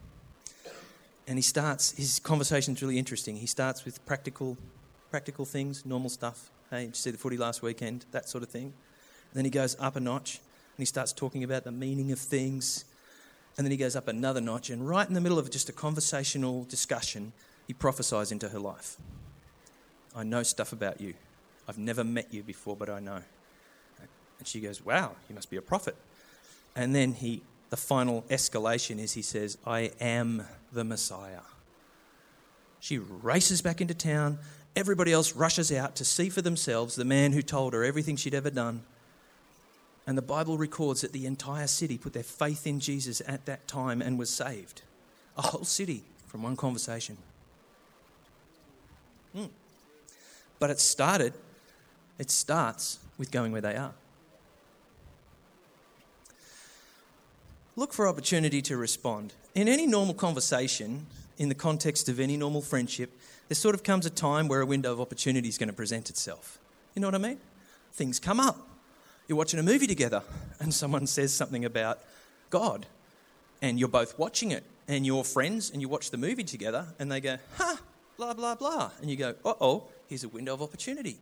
And 1.29 1.37
he 1.37 1.41
starts, 1.41 1.93
his 1.93 2.19
conversation 2.19 2.73
is 2.75 2.81
really 2.81 2.99
interesting. 2.99 3.37
He 3.37 3.47
starts 3.47 3.85
with 3.85 4.05
practical 4.05 4.57
practical 5.09 5.45
things, 5.45 5.85
normal 5.85 6.09
stuff. 6.09 6.49
Hey, 6.69 6.81
did 6.81 6.87
you 6.87 6.93
see 6.95 7.11
the 7.11 7.17
footy 7.17 7.37
last 7.37 7.61
weekend? 7.61 8.05
That 8.11 8.27
sort 8.27 8.43
of 8.43 8.49
thing. 8.49 8.63
And 8.63 8.73
then 9.33 9.45
he 9.45 9.51
goes 9.51 9.77
up 9.79 9.95
a 9.95 10.01
notch 10.01 10.39
and 10.75 10.79
he 10.79 10.85
starts 10.85 11.13
talking 11.13 11.43
about 11.43 11.63
the 11.63 11.71
meaning 11.71 12.11
of 12.11 12.19
things. 12.19 12.83
And 13.57 13.65
then 13.65 13.71
he 13.71 13.77
goes 13.77 13.95
up 13.95 14.09
another 14.09 14.41
notch, 14.41 14.71
and 14.71 14.89
right 14.89 15.07
in 15.07 15.13
the 15.13 15.21
middle 15.21 15.37
of 15.37 15.51
just 15.51 15.69
a 15.69 15.71
conversational 15.71 16.65
discussion, 16.65 17.31
he 17.67 17.73
prophesies 17.73 18.31
into 18.31 18.49
her 18.49 18.57
life. 18.57 18.97
I 20.15 20.23
know 20.23 20.41
stuff 20.41 20.73
about 20.73 20.99
you. 20.99 21.13
I've 21.69 21.77
never 21.77 22.03
met 22.03 22.33
you 22.33 22.41
before, 22.41 22.75
but 22.75 22.89
I 22.89 22.99
know. 22.99 23.21
And 24.39 24.47
she 24.47 24.59
goes, 24.59 24.83
Wow, 24.83 25.11
you 25.29 25.35
must 25.35 25.51
be 25.51 25.57
a 25.57 25.61
prophet. 25.61 25.95
And 26.75 26.95
then 26.95 27.13
he, 27.13 27.43
the 27.73 27.77
final 27.77 28.21
escalation 28.29 28.99
is 28.99 29.13
he 29.13 29.23
says, 29.23 29.57
I 29.65 29.89
am 29.99 30.45
the 30.71 30.83
Messiah. 30.83 31.41
She 32.79 32.99
races 32.99 33.63
back 33.63 33.81
into 33.81 33.95
town 33.95 34.37
Everybody 34.75 35.11
else 35.11 35.35
rushes 35.35 35.71
out 35.71 35.95
to 35.97 36.05
see 36.05 36.29
for 36.29 36.41
themselves 36.41 36.95
the 36.95 37.05
man 37.05 37.31
who 37.31 37.41
told 37.41 37.73
her 37.73 37.83
everything 37.83 38.15
she'd 38.15 38.33
ever 38.33 38.49
done. 38.49 38.81
And 40.07 40.17
the 40.17 40.23
Bible 40.23 40.57
records 40.57 41.01
that 41.01 41.13
the 41.13 41.25
entire 41.25 41.67
city 41.67 41.97
put 41.97 42.13
their 42.13 42.23
faith 42.23 42.65
in 42.65 42.79
Jesus 42.79 43.21
at 43.27 43.45
that 43.45 43.67
time 43.67 44.01
and 44.01 44.17
was 44.17 44.29
saved. 44.29 44.81
A 45.37 45.43
whole 45.43 45.63
city 45.63 46.03
from 46.27 46.41
one 46.41 46.55
conversation. 46.55 47.17
Mm. 49.35 49.49
But 50.59 50.71
it 50.71 50.79
started, 50.79 51.33
it 52.17 52.31
starts 52.31 52.99
with 53.17 53.31
going 53.31 53.51
where 53.51 53.61
they 53.61 53.75
are. 53.75 53.93
Look 57.75 57.91
for 57.91 58.07
opportunity 58.07 58.61
to 58.63 58.77
respond. 58.77 59.33
In 59.55 59.67
any 59.67 59.87
normal 59.87 60.13
conversation, 60.13 61.07
in 61.39 61.49
the 61.49 61.55
context 61.55 62.07
of 62.07 62.19
any 62.19 62.37
normal 62.37 62.61
friendship, 62.61 63.09
there 63.47 63.55
sort 63.55 63.73
of 63.73 63.81
comes 63.81 64.05
a 64.05 64.11
time 64.11 64.47
where 64.47 64.61
a 64.61 64.65
window 64.65 64.91
of 64.91 65.01
opportunity 65.01 65.49
is 65.49 65.57
going 65.57 65.69
to 65.69 65.73
present 65.73 66.11
itself. 66.11 66.59
You 66.93 67.01
know 67.01 67.07
what 67.07 67.15
I 67.15 67.17
mean? 67.17 67.39
Things 67.93 68.19
come 68.19 68.39
up. 68.39 68.59
You're 69.27 69.39
watching 69.39 69.59
a 69.59 69.63
movie 69.63 69.87
together 69.87 70.21
and 70.59 70.71
someone 70.71 71.07
says 71.07 71.33
something 71.33 71.65
about 71.65 71.99
God, 72.51 72.85
and 73.59 73.79
you're 73.79 73.89
both 73.89 74.19
watching 74.19 74.51
it, 74.51 74.63
and 74.87 75.03
you're 75.03 75.23
friends, 75.23 75.71
and 75.71 75.81
you 75.81 75.89
watch 75.89 76.11
the 76.11 76.17
movie 76.17 76.43
together, 76.43 76.85
and 76.99 77.11
they 77.11 77.21
go, 77.21 77.37
ha, 77.57 77.79
blah, 78.17 78.35
blah, 78.35 78.53
blah. 78.53 78.91
And 79.01 79.09
you 79.09 79.15
go, 79.15 79.33
uh 79.43 79.55
oh, 79.59 79.85
here's 80.07 80.23
a 80.23 80.29
window 80.29 80.53
of 80.53 80.61
opportunity. 80.61 81.17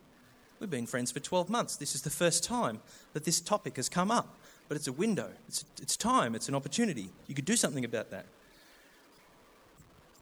We've 0.60 0.68
been 0.68 0.86
friends 0.86 1.10
for 1.10 1.20
12 1.20 1.48
months. 1.48 1.76
This 1.76 1.94
is 1.94 2.02
the 2.02 2.10
first 2.10 2.44
time 2.44 2.80
that 3.14 3.24
this 3.24 3.40
topic 3.40 3.76
has 3.76 3.88
come 3.88 4.10
up. 4.10 4.36
But 4.72 4.78
it's 4.78 4.88
a 4.88 4.92
window, 4.92 5.28
it's, 5.48 5.66
it's 5.82 5.98
time, 5.98 6.34
it's 6.34 6.48
an 6.48 6.54
opportunity. 6.54 7.10
You 7.26 7.34
could 7.34 7.44
do 7.44 7.56
something 7.56 7.84
about 7.84 8.10
that. 8.10 8.24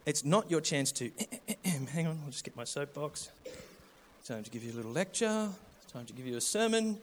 It's 0.05 0.25
not 0.25 0.51
your 0.51 0.59
chance 0.59 0.91
to, 0.91 1.09
hang 1.63 2.05
on, 2.05 2.19
I'll 2.25 2.31
just 2.31 2.43
get 2.43 2.57
my 2.57 2.65
soapbox. 2.65 3.29
It's 4.19 4.27
time 4.27 4.43
to 4.43 4.49
give 4.49 4.61
you 4.61 4.73
a 4.73 4.75
little 4.75 4.91
lecture, 4.91 5.47
it's 5.81 5.93
time 5.93 6.05
to 6.05 6.11
give 6.11 6.27
you 6.27 6.35
a 6.35 6.41
sermon. 6.41 6.85
You 6.85 6.97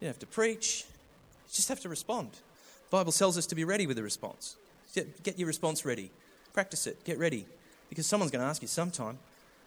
don't 0.00 0.08
have 0.08 0.18
to 0.20 0.26
preach, 0.26 0.86
you 0.88 1.52
just 1.52 1.68
have 1.68 1.80
to 1.80 1.90
respond. 1.90 2.30
The 2.32 2.90
Bible 2.96 3.12
tells 3.12 3.36
us 3.36 3.44
to 3.48 3.54
be 3.54 3.64
ready 3.64 3.86
with 3.86 3.98
a 3.98 4.02
response. 4.02 4.56
Get 4.94 5.38
your 5.38 5.46
response 5.46 5.84
ready, 5.84 6.10
practice 6.54 6.86
it, 6.86 7.04
get 7.04 7.18
ready. 7.18 7.44
Because 7.90 8.06
someone's 8.06 8.32
going 8.32 8.40
to 8.40 8.48
ask 8.48 8.62
you 8.62 8.68
sometime, 8.68 9.18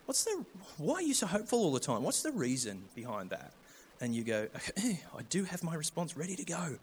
what's 0.07 0.23
the, 0.23 0.43
why 0.79 0.95
are 0.95 1.01
you 1.03 1.13
so 1.13 1.27
hopeful 1.27 1.59
all 1.59 1.71
the 1.71 1.79
time? 1.79 2.01
What's 2.01 2.23
the 2.23 2.31
reason 2.31 2.85
behind 2.95 3.29
that? 3.29 3.51
And 3.99 4.15
you 4.15 4.23
go, 4.23 4.47
I 4.79 5.21
do 5.29 5.43
have 5.43 5.63
my 5.63 5.75
response 5.75 6.17
ready 6.17 6.35
to 6.35 6.45
go. 6.45 6.77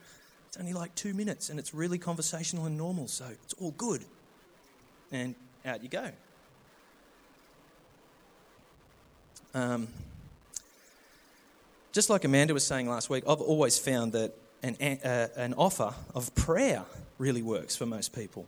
It's 0.49 0.57
only 0.57 0.73
like 0.73 0.95
two 0.95 1.15
minutes 1.15 1.51
and 1.51 1.59
it's 1.59 1.75
really 1.75 1.99
conversational 1.99 2.67
and 2.67 2.77
normal, 2.77 3.07
so 3.07 3.27
it's 3.45 3.55
all 3.61 3.73
good. 3.73 4.05
And 5.13 5.35
out 5.65 5.83
you 5.83 5.89
go. 5.89 6.11
Um, 9.55 9.89
just 11.93 12.11
like 12.11 12.25
Amanda 12.25 12.55
was 12.55 12.67
saying 12.67 12.89
last 12.89 13.11
week, 13.11 13.25
I've 13.29 13.41
always 13.41 13.79
found 13.79 14.13
that 14.13 14.33
an, 14.63 14.77
uh, 14.81 15.29
an 15.37 15.55
offer 15.55 15.95
of 16.15 16.35
prayer 16.35 16.85
really 17.19 17.43
works 17.43 17.77
for 17.77 17.87
most 17.87 18.15
people. 18.15 18.47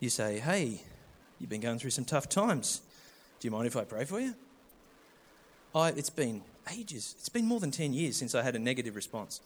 You 0.00 0.10
say, 0.10 0.38
Hey, 0.38 0.80
you've 1.40 1.50
been 1.50 1.60
going 1.60 1.78
through 1.78 1.90
some 1.90 2.04
tough 2.04 2.28
times. 2.28 2.80
Do 3.40 3.48
you 3.48 3.50
mind 3.50 3.66
if 3.66 3.76
I 3.76 3.84
pray 3.84 4.04
for 4.04 4.20
you? 4.20 4.34
I, 5.74 5.88
it's 5.90 6.10
been 6.10 6.42
ages. 6.72 7.14
It's 7.18 7.28
been 7.28 7.46
more 7.46 7.60
than 7.60 7.70
10 7.70 7.92
years 7.92 8.16
since 8.16 8.34
I 8.34 8.42
had 8.42 8.54
a 8.54 8.58
negative 8.58 8.94
response. 8.94 9.40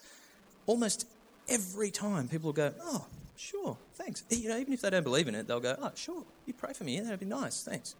Almost 0.66 1.06
every 1.48 1.90
time 1.90 2.28
people 2.28 2.48
will 2.48 2.52
go, 2.52 2.72
Oh, 2.82 3.06
sure, 3.36 3.76
thanks. 3.94 4.24
You 4.30 4.48
know, 4.48 4.58
even 4.58 4.72
if 4.72 4.80
they 4.80 4.90
don't 4.90 5.04
believe 5.04 5.28
in 5.28 5.34
it, 5.34 5.46
they'll 5.46 5.60
go, 5.60 5.76
Oh, 5.80 5.92
sure, 5.94 6.24
you 6.46 6.54
pray 6.54 6.72
for 6.72 6.84
me. 6.84 6.96
Yeah, 6.96 7.04
that'd 7.04 7.20
be 7.20 7.26
nice, 7.26 7.62
thanks. 7.62 7.94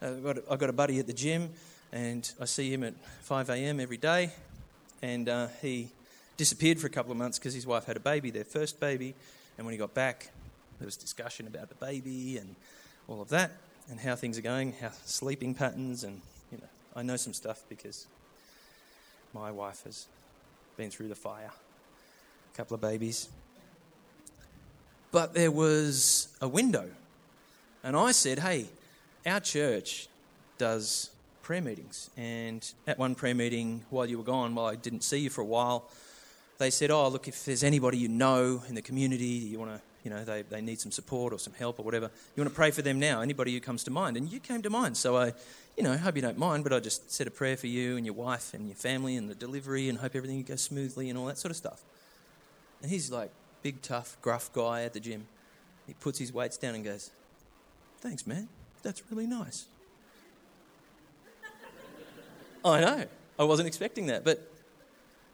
Uh, 0.00 0.08
I've, 0.08 0.24
got 0.24 0.38
a, 0.38 0.42
I've 0.50 0.58
got 0.58 0.70
a 0.70 0.74
buddy 0.74 0.98
at 0.98 1.06
the 1.06 1.12
gym, 1.12 1.50
and 1.92 2.30
I 2.40 2.44
see 2.44 2.72
him 2.72 2.84
at 2.84 2.94
5 3.22 3.50
a.m. 3.50 3.80
every 3.80 3.96
day, 3.96 4.30
and 5.02 5.28
uh, 5.28 5.48
he 5.60 5.88
disappeared 6.36 6.78
for 6.78 6.86
a 6.86 6.90
couple 6.90 7.10
of 7.10 7.18
months 7.18 7.38
because 7.38 7.54
his 7.54 7.66
wife 7.66 7.86
had 7.86 7.96
a 7.96 8.00
baby, 8.00 8.30
their 8.30 8.44
first 8.44 8.78
baby, 8.78 9.14
and 9.56 9.66
when 9.66 9.72
he 9.72 9.78
got 9.78 9.94
back, 9.94 10.30
there 10.78 10.86
was 10.86 10.96
discussion 10.96 11.46
about 11.46 11.68
the 11.68 11.74
baby 11.74 12.38
and 12.38 12.54
all 13.08 13.20
of 13.20 13.28
that, 13.30 13.50
and 13.90 13.98
how 13.98 14.14
things 14.14 14.38
are 14.38 14.42
going, 14.42 14.72
how 14.80 14.90
sleeping 15.04 15.54
patterns, 15.54 16.04
and 16.04 16.20
you 16.52 16.58
know, 16.58 16.68
I 16.94 17.02
know 17.02 17.16
some 17.16 17.32
stuff 17.32 17.62
because 17.68 18.06
my 19.34 19.50
wife 19.50 19.82
has 19.84 20.06
been 20.76 20.90
through 20.90 21.08
the 21.08 21.16
fire, 21.16 21.50
couple 22.58 22.74
of 22.74 22.80
babies. 22.80 23.28
But 25.12 25.32
there 25.32 25.50
was 25.52 26.28
a 26.42 26.48
window, 26.48 26.90
and 27.82 27.96
I 27.96 28.12
said, 28.12 28.40
"Hey, 28.40 28.66
our 29.24 29.40
church 29.40 30.08
does 30.58 31.10
prayer 31.42 31.62
meetings, 31.62 32.10
and 32.16 32.60
at 32.86 32.98
one 32.98 33.14
prayer 33.14 33.34
meeting 33.34 33.84
while 33.90 34.06
you 34.06 34.18
were 34.18 34.24
gone, 34.24 34.54
while 34.54 34.66
I 34.66 34.74
didn't 34.74 35.04
see 35.04 35.20
you 35.20 35.30
for 35.30 35.40
a 35.40 35.46
while." 35.46 35.88
they 36.58 36.70
said, 36.70 36.90
Oh, 36.90 37.08
look, 37.08 37.28
if 37.28 37.44
there's 37.44 37.64
anybody 37.64 37.98
you 37.98 38.08
know 38.08 38.62
in 38.68 38.74
the 38.74 38.82
community, 38.82 39.24
you 39.24 39.58
want 39.58 39.70
to, 39.70 39.80
you 40.04 40.10
know, 40.10 40.24
they, 40.24 40.42
they 40.42 40.60
need 40.60 40.80
some 40.80 40.92
support 40.92 41.32
or 41.32 41.38
some 41.38 41.52
help 41.54 41.78
or 41.78 41.84
whatever, 41.84 42.10
you 42.34 42.42
want 42.42 42.50
to 42.52 42.56
pray 42.56 42.70
for 42.70 42.82
them 42.82 42.98
now, 42.98 43.20
anybody 43.20 43.54
who 43.54 43.60
comes 43.60 43.84
to 43.84 43.90
mind. 43.90 44.16
And 44.16 44.30
you 44.30 44.40
came 44.40 44.62
to 44.62 44.70
mind. 44.70 44.96
So 44.96 45.16
I, 45.16 45.32
you 45.76 45.84
know, 45.84 45.96
hope 45.96 46.16
you 46.16 46.22
don't 46.22 46.38
mind, 46.38 46.64
but 46.64 46.72
I 46.72 46.80
just 46.80 47.12
said 47.12 47.26
a 47.26 47.30
prayer 47.30 47.56
for 47.56 47.68
you 47.68 47.96
and 47.96 48.04
your 48.04 48.14
wife 48.14 48.54
and 48.54 48.66
your 48.66 48.76
family 48.76 49.16
and 49.16 49.30
the 49.30 49.34
delivery 49.34 49.88
and 49.88 49.98
hope 49.98 50.16
everything 50.16 50.42
goes 50.42 50.60
smoothly 50.60 51.08
and 51.08 51.18
all 51.18 51.26
that 51.26 51.38
sort 51.38 51.50
of 51.50 51.56
stuff. 51.56 51.82
And 52.82 52.90
he's 52.90 53.10
like, 53.10 53.30
big, 53.62 53.82
tough, 53.82 54.16
gruff 54.22 54.52
guy 54.52 54.84
at 54.84 54.92
the 54.92 55.00
gym. 55.00 55.26
He 55.86 55.94
puts 55.94 56.18
his 56.18 56.32
weights 56.32 56.56
down 56.56 56.74
and 56.74 56.84
goes, 56.84 57.10
Thanks, 58.00 58.26
man. 58.26 58.48
That's 58.82 59.02
really 59.10 59.26
nice. 59.26 59.66
I 62.64 62.80
know. 62.80 63.04
I 63.38 63.44
wasn't 63.44 63.68
expecting 63.68 64.06
that, 64.06 64.24
but 64.24 64.50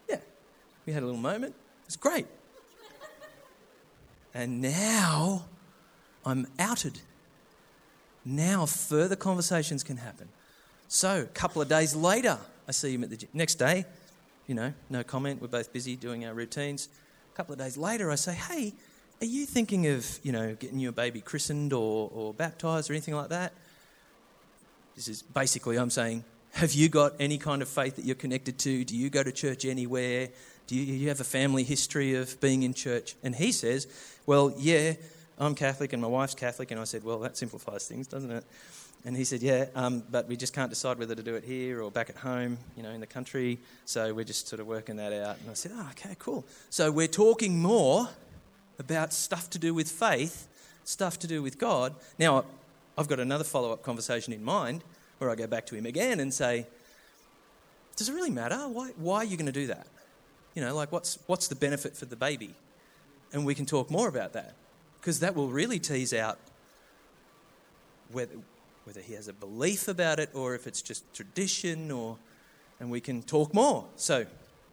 yeah, 0.08 0.18
we 0.86 0.92
had 0.92 1.02
a 1.02 1.06
little 1.06 1.20
moment. 1.20 1.54
It's 1.86 1.96
great. 1.96 2.26
And 4.34 4.60
now 4.60 5.44
I'm 6.24 6.46
outed. 6.58 7.00
Now 8.24 8.66
further 8.66 9.16
conversations 9.16 9.84
can 9.84 9.98
happen. 9.98 10.28
So, 10.88 11.22
a 11.22 11.24
couple 11.24 11.62
of 11.62 11.68
days 11.68 11.94
later, 11.94 12.38
I 12.68 12.72
see 12.72 12.94
him 12.94 13.04
at 13.04 13.10
the 13.10 13.16
gym. 13.16 13.28
Next 13.32 13.56
day, 13.56 13.84
you 14.46 14.54
know, 14.54 14.72
no 14.90 15.02
comment. 15.02 15.40
We're 15.40 15.48
both 15.48 15.72
busy 15.72 15.96
doing 15.96 16.24
our 16.24 16.34
routines. 16.34 16.88
A 17.34 17.36
couple 17.36 17.52
of 17.52 17.58
days 17.58 17.76
later, 17.76 18.12
I 18.12 18.14
say, 18.14 18.32
hey, 18.32 18.72
are 19.20 19.26
you 19.26 19.44
thinking 19.44 19.88
of, 19.88 20.20
you 20.22 20.30
know, 20.30 20.54
getting 20.54 20.78
your 20.78 20.92
baby 20.92 21.20
christened 21.20 21.72
or, 21.72 22.08
or 22.14 22.32
baptized 22.32 22.88
or 22.88 22.92
anything 22.92 23.16
like 23.16 23.30
that? 23.30 23.52
This 24.94 25.08
is 25.08 25.22
basically, 25.22 25.76
I'm 25.76 25.90
saying, 25.90 26.22
have 26.52 26.74
you 26.74 26.88
got 26.88 27.14
any 27.18 27.38
kind 27.38 27.60
of 27.60 27.68
faith 27.68 27.96
that 27.96 28.04
you're 28.04 28.14
connected 28.14 28.56
to? 28.60 28.84
Do 28.84 28.96
you 28.96 29.10
go 29.10 29.24
to 29.24 29.32
church 29.32 29.64
anywhere? 29.64 30.28
Do 30.68 30.76
you, 30.76 30.94
you 30.94 31.08
have 31.08 31.20
a 31.20 31.24
family 31.24 31.64
history 31.64 32.14
of 32.14 32.40
being 32.40 32.62
in 32.62 32.72
church? 32.72 33.16
And 33.24 33.34
he 33.34 33.50
says, 33.50 33.88
Well, 34.26 34.54
yeah, 34.56 34.92
I'm 35.36 35.56
Catholic 35.56 35.92
and 35.92 36.00
my 36.00 36.06
wife's 36.06 36.36
Catholic. 36.36 36.70
And 36.70 36.80
I 36.80 36.84
said, 36.84 37.02
Well, 37.02 37.18
that 37.18 37.36
simplifies 37.36 37.88
things, 37.88 38.06
doesn't 38.06 38.30
it? 38.30 38.44
And 39.04 39.16
he 39.16 39.24
said, 39.24 39.42
Yeah, 39.42 39.66
um, 39.74 40.02
but 40.10 40.28
we 40.28 40.36
just 40.36 40.54
can't 40.54 40.70
decide 40.70 40.98
whether 40.98 41.14
to 41.14 41.22
do 41.22 41.34
it 41.34 41.44
here 41.44 41.82
or 41.82 41.90
back 41.90 42.08
at 42.08 42.16
home, 42.16 42.58
you 42.76 42.82
know, 42.82 42.90
in 42.90 43.00
the 43.00 43.06
country. 43.06 43.58
So 43.84 44.14
we're 44.14 44.24
just 44.24 44.48
sort 44.48 44.60
of 44.60 44.66
working 44.66 44.96
that 44.96 45.12
out. 45.12 45.38
And 45.40 45.50
I 45.50 45.54
said, 45.54 45.72
Oh, 45.74 45.88
okay, 45.90 46.16
cool. 46.18 46.44
So 46.70 46.90
we're 46.90 47.06
talking 47.06 47.60
more 47.60 48.08
about 48.78 49.12
stuff 49.12 49.50
to 49.50 49.58
do 49.58 49.74
with 49.74 49.90
faith, 49.90 50.48
stuff 50.84 51.18
to 51.20 51.26
do 51.26 51.42
with 51.42 51.58
God. 51.58 51.94
Now, 52.18 52.44
I've 52.96 53.08
got 53.08 53.20
another 53.20 53.44
follow 53.44 53.72
up 53.72 53.82
conversation 53.82 54.32
in 54.32 54.42
mind 54.42 54.82
where 55.18 55.30
I 55.30 55.34
go 55.34 55.46
back 55.46 55.66
to 55.66 55.74
him 55.74 55.84
again 55.84 56.18
and 56.18 56.32
say, 56.32 56.66
Does 57.96 58.08
it 58.08 58.14
really 58.14 58.30
matter? 58.30 58.56
Why, 58.68 58.90
why 58.96 59.18
are 59.18 59.24
you 59.24 59.36
going 59.36 59.46
to 59.46 59.52
do 59.52 59.66
that? 59.66 59.86
You 60.54 60.62
know, 60.62 60.74
like 60.74 60.92
what's, 60.92 61.18
what's 61.26 61.48
the 61.48 61.56
benefit 61.56 61.96
for 61.96 62.06
the 62.06 62.16
baby? 62.16 62.54
And 63.32 63.44
we 63.44 63.54
can 63.54 63.66
talk 63.66 63.90
more 63.90 64.08
about 64.08 64.32
that 64.32 64.54
because 65.00 65.20
that 65.20 65.34
will 65.34 65.48
really 65.48 65.78
tease 65.78 66.14
out 66.14 66.38
whether, 68.12 68.32
whether 68.84 69.00
he 69.00 69.14
has 69.14 69.28
a 69.28 69.32
belief 69.32 69.88
about 69.88 70.18
it 70.18 70.30
or 70.34 70.54
if 70.54 70.66
it's 70.66 70.82
just 70.82 71.12
tradition 71.14 71.90
or 71.90 72.18
and 72.80 72.90
we 72.90 73.00
can 73.00 73.22
talk 73.22 73.54
more. 73.54 73.86
So, 73.96 74.26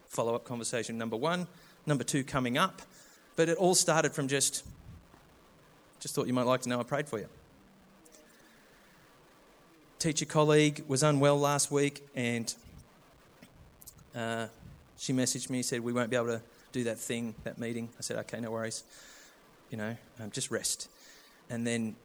follow 0.09 0.35
up 0.35 0.43
conversation 0.43 0.97
number 0.97 1.15
1, 1.15 1.47
number 1.85 2.03
2 2.03 2.23
coming 2.23 2.57
up, 2.57 2.81
but 3.35 3.47
it 3.47 3.57
all 3.57 3.75
started 3.75 4.13
from 4.13 4.27
just 4.27 4.63
just 5.99 6.15
thought 6.15 6.25
you 6.25 6.33
might 6.33 6.47
like 6.47 6.61
to 6.61 6.69
know 6.69 6.79
I 6.79 6.83
prayed 6.83 7.07
for 7.07 7.19
you. 7.19 7.27
Teacher 9.99 10.25
colleague 10.25 10.83
was 10.87 11.03
unwell 11.03 11.39
last 11.39 11.69
week 11.69 12.01
and 12.15 12.51
uh, 14.15 14.47
she 14.97 15.13
messaged 15.13 15.51
me, 15.51 15.61
said, 15.61 15.81
We 15.81 15.93
won't 15.93 16.09
be 16.09 16.15
able 16.15 16.27
to 16.27 16.41
do 16.71 16.83
that 16.85 16.97
thing, 16.97 17.35
that 17.43 17.59
meeting. 17.59 17.89
I 17.99 18.01
said, 18.01 18.17
Okay, 18.17 18.39
no 18.39 18.49
worries. 18.49 18.83
You 19.69 19.77
know, 19.77 19.95
um, 20.19 20.31
just 20.31 20.49
rest. 20.49 20.89
And 21.51 21.67
then 21.67 21.95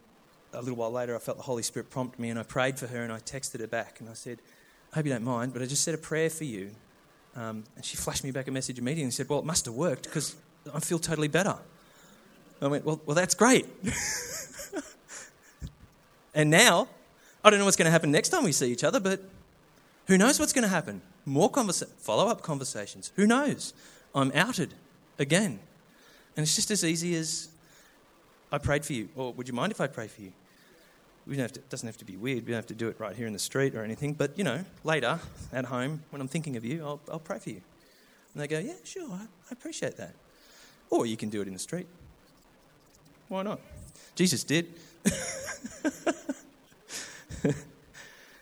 a 0.57 0.61
little 0.61 0.77
while 0.77 0.91
later, 0.91 1.15
I 1.15 1.19
felt 1.19 1.37
the 1.37 1.45
Holy 1.45 1.63
Spirit 1.63 1.91
prompt 1.91 2.19
me, 2.19 2.31
and 2.31 2.39
I 2.39 2.43
prayed 2.43 2.79
for 2.79 2.87
her, 2.87 3.03
and 3.03 3.13
I 3.13 3.19
texted 3.19 3.61
her 3.61 3.67
back, 3.67 4.01
and 4.01 4.09
I 4.09 4.15
said, 4.15 4.39
I 4.93 4.97
hope 4.97 5.07
you 5.07 5.13
don't 5.13 5.25
mind, 5.25 5.53
but 5.53 5.63
I 5.63 5.67
just 5.67 5.85
said 5.85 5.95
a 5.95 5.99
prayer 5.99 6.31
for 6.31 6.45
you. 6.45 6.71
Um, 7.37 7.65
and 7.77 7.85
she 7.85 7.97
flashed 7.97 8.25
me 8.25 8.31
back 8.31 8.49
a 8.49 8.51
message 8.51 8.79
immediately 8.79 9.05
and 9.05 9.15
said, 9.15 9.29
Well, 9.29 9.41
it 9.41 9.45
must 9.45 9.67
have 9.67 9.75
worked 9.75 10.05
because 10.05 10.37
I 10.73 10.81
feel 10.81 10.99
totally 10.99 11.29
better. 11.29 11.57
I 12.63 12.69
went, 12.69 12.87
Well, 12.87 13.01
well 13.05 13.15
that's 13.15 13.35
great. 13.35 13.67
and 16.35 16.51
now, 16.51 16.89
I 17.45 17.51
don't 17.51 17.59
know 17.59 17.67
what's 17.67 17.77
going 17.77 17.87
to 17.87 17.93
happen 17.93 18.11
next 18.11 18.31
time 18.31 18.43
we 18.43 18.53
see 18.53 18.73
each 18.73 18.85
other, 18.85 19.01
but 19.01 19.21
who 20.07 20.17
knows 20.17 20.41
what's 20.41 20.55
going 20.55 20.63
to 20.63 20.69
happen? 20.69 21.03
more 21.27 21.51
conversa- 21.51 21.89
follow 21.99 22.29
up 22.29 22.41
conversations. 22.41 23.13
Who 23.17 23.27
knows? 23.27 23.75
I'm 24.15 24.33
outed 24.33 24.73
again. 25.19 25.59
And 26.37 26.45
it's 26.45 26.55
just 26.55 26.71
as 26.71 26.85
easy 26.85 27.15
as 27.17 27.49
I 28.51 28.59
prayed 28.59 28.85
for 28.85 28.93
you, 28.93 29.09
or 29.17 29.33
would 29.33 29.49
you 29.49 29.55
mind 29.55 29.73
if 29.73 29.81
I 29.81 29.89
pray 29.89 30.07
for 30.07 30.23
you? 30.23 30.33
We 31.27 31.35
don't 31.35 31.43
have 31.43 31.53
to, 31.55 31.61
it 31.61 31.69
doesn't 31.69 31.87
have 31.87 31.97
to 31.99 32.05
be 32.05 32.17
weird. 32.17 32.45
We 32.45 32.53
don't 32.53 32.59
have 32.59 32.67
to 32.67 32.75
do 32.75 32.89
it 32.89 33.01
right 33.01 33.17
here 33.17 33.27
in 33.27 33.33
the 33.33 33.39
street 33.39 33.75
or 33.75 33.83
anything. 33.83 34.15
But, 34.15 34.39
you 34.39 34.45
know, 34.45 34.65
later 34.85 35.19
at 35.53 35.65
home, 35.65 36.03
when 36.11 36.21
I'm 36.21 36.29
thinking 36.29 36.57
of 36.57 36.65
you, 36.65 36.85
I'll, 36.85 37.01
I'll 37.11 37.19
pray 37.19 37.39
for 37.39 37.51
you. 37.51 37.61
And 38.33 38.43
they 38.43 38.47
go, 38.47 38.59
yeah, 38.59 38.75
sure, 38.85 39.11
I, 39.11 39.27
appreciate 39.51 39.97
that. 39.97 40.15
Or 40.91 41.07
you 41.07 41.17
can 41.17 41.31
do 41.31 41.41
it 41.41 41.49
in 41.49 41.53
the 41.53 41.59
street. 41.59 41.87
Why 43.29 43.43
not? 43.43 43.61
Jesus 44.15 44.45
did. 44.45 44.73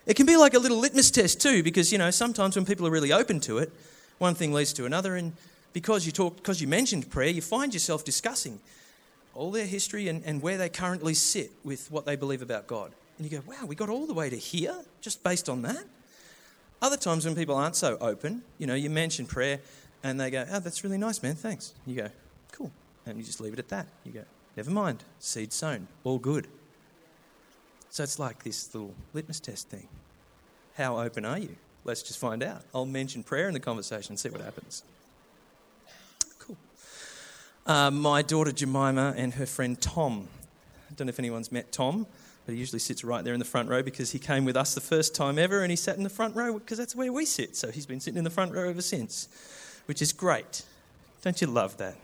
It 0.05 0.15
can 0.15 0.25
be 0.25 0.37
like 0.37 0.53
a 0.53 0.59
little 0.59 0.77
litmus 0.77 1.09
test 1.09 1.41
too, 1.41 1.63
because 1.63 1.91
you 1.91 1.97
know 1.97 2.11
sometimes 2.11 2.55
when 2.55 2.65
people 2.65 2.85
are 2.85 2.91
really 2.91 3.11
open 3.11 3.39
to 3.41 3.57
it, 3.57 3.71
one 4.19 4.35
thing 4.35 4.53
leads 4.53 4.71
to 4.73 4.85
another, 4.85 5.15
and 5.15 5.33
because 5.73 6.05
you 6.05 6.11
talk, 6.11 6.37
because 6.37 6.61
you 6.61 6.67
mentioned 6.67 7.09
prayer, 7.09 7.29
you 7.29 7.41
find 7.41 7.73
yourself 7.73 8.05
discussing 8.05 8.59
all 9.35 9.51
their 9.51 9.65
history 9.65 10.07
and, 10.07 10.23
and 10.25 10.41
where 10.41 10.57
they 10.57 10.69
currently 10.69 11.13
sit 11.13 11.51
with 11.63 11.91
what 11.91 12.05
they 12.05 12.15
believe 12.15 12.41
about 12.41 12.67
God. 12.67 12.91
And 13.17 13.29
you 13.29 13.37
go, 13.37 13.43
wow, 13.47 13.65
we 13.65 13.75
got 13.75 13.89
all 13.89 14.07
the 14.07 14.13
way 14.13 14.29
to 14.29 14.35
here 14.35 14.75
just 15.01 15.23
based 15.23 15.49
on 15.49 15.61
that. 15.63 15.83
Other 16.81 16.97
times 16.97 17.25
when 17.25 17.35
people 17.35 17.55
aren't 17.55 17.75
so 17.75 17.97
open, 18.01 18.43
you 18.57 18.67
know, 18.67 18.75
you 18.75 18.89
mention 18.89 19.25
prayer 19.25 19.59
and 20.03 20.19
they 20.19 20.29
go, 20.29 20.45
oh, 20.51 20.59
that's 20.59 20.83
really 20.83 20.97
nice, 20.97 21.23
man, 21.23 21.35
thanks. 21.35 21.73
You 21.85 21.95
go, 21.95 22.09
cool. 22.51 22.71
And 23.05 23.17
you 23.17 23.23
just 23.23 23.39
leave 23.39 23.53
it 23.53 23.59
at 23.59 23.69
that. 23.69 23.87
You 24.03 24.11
go, 24.11 24.23
never 24.57 24.71
mind, 24.71 25.03
seed 25.19 25.53
sown, 25.53 25.87
all 26.03 26.19
good. 26.19 26.47
So 27.89 28.03
it's 28.03 28.19
like 28.19 28.43
this 28.43 28.73
little 28.73 28.93
litmus 29.13 29.39
test 29.39 29.69
thing. 29.69 29.87
How 30.75 30.99
open 30.99 31.23
are 31.23 31.39
you? 31.39 31.55
Let's 31.85 32.03
just 32.03 32.19
find 32.19 32.43
out. 32.43 32.63
I'll 32.73 32.85
mention 32.85 33.23
prayer 33.23 33.47
in 33.47 33.53
the 33.53 33.59
conversation 33.59 34.13
and 34.13 34.19
see 34.19 34.29
what 34.29 34.41
happens. 34.41 34.83
Uh, 37.65 37.89
my 37.89 38.21
daughter 38.21 38.51
Jemima 38.51 39.15
and 39.17 39.33
her 39.33 39.47
friend 39.47 39.81
Tom. 39.81 40.27
I 40.87 40.93
don't 40.93 41.07
know 41.07 41.09
if 41.09 41.17
anyone's 41.17 41.51
met 41.51 41.71
Tom, 41.71 42.05
but 42.45 42.53
he 42.53 42.59
usually 42.59 42.77
sits 42.77 43.03
right 43.03 43.23
there 43.23 43.33
in 43.33 43.39
the 43.39 43.45
front 43.45 43.69
row 43.69 43.81
because 43.81 44.11
he 44.11 44.19
came 44.19 44.45
with 44.45 44.55
us 44.55 44.75
the 44.75 44.81
first 44.81 45.15
time 45.15 45.39
ever 45.39 45.63
and 45.63 45.71
he 45.71 45.75
sat 45.75 45.97
in 45.97 46.03
the 46.03 46.09
front 46.09 46.35
row 46.35 46.59
because 46.59 46.77
that's 46.77 46.95
where 46.95 47.11
we 47.11 47.25
sit. 47.25 47.55
So 47.55 47.71
he's 47.71 47.87
been 47.87 47.99
sitting 47.99 48.19
in 48.19 48.23
the 48.23 48.29
front 48.29 48.53
row 48.53 48.69
ever 48.69 48.83
since, 48.83 49.27
which 49.87 49.99
is 49.99 50.13
great. 50.13 50.61
Don't 51.23 51.41
you 51.41 51.47
love 51.47 51.75
that? 51.77 51.95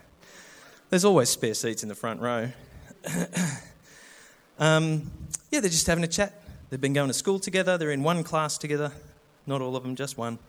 There's 0.90 1.06
always 1.06 1.30
spare 1.30 1.54
seats 1.54 1.84
in 1.84 1.90
the 1.90 1.96
front 1.96 2.22
row. 2.22 2.50
um, 4.58 5.12
yeah, 5.52 5.60
they're 5.60 5.70
just 5.70 5.86
having 5.86 6.04
a 6.04 6.08
chat. 6.08 6.42
They've 6.72 6.82
been 6.82 6.94
going 6.94 7.10
to 7.10 7.14
school 7.14 7.38
together. 7.38 7.78
They're 7.78 7.92
in 7.92 8.02
one 8.02 8.24
class 8.24 8.58
together. 8.58 8.92
Not 9.46 9.62
all 9.62 9.76
of 9.76 9.84
them, 9.84 9.96
just 9.96 10.18
one. 10.18 10.40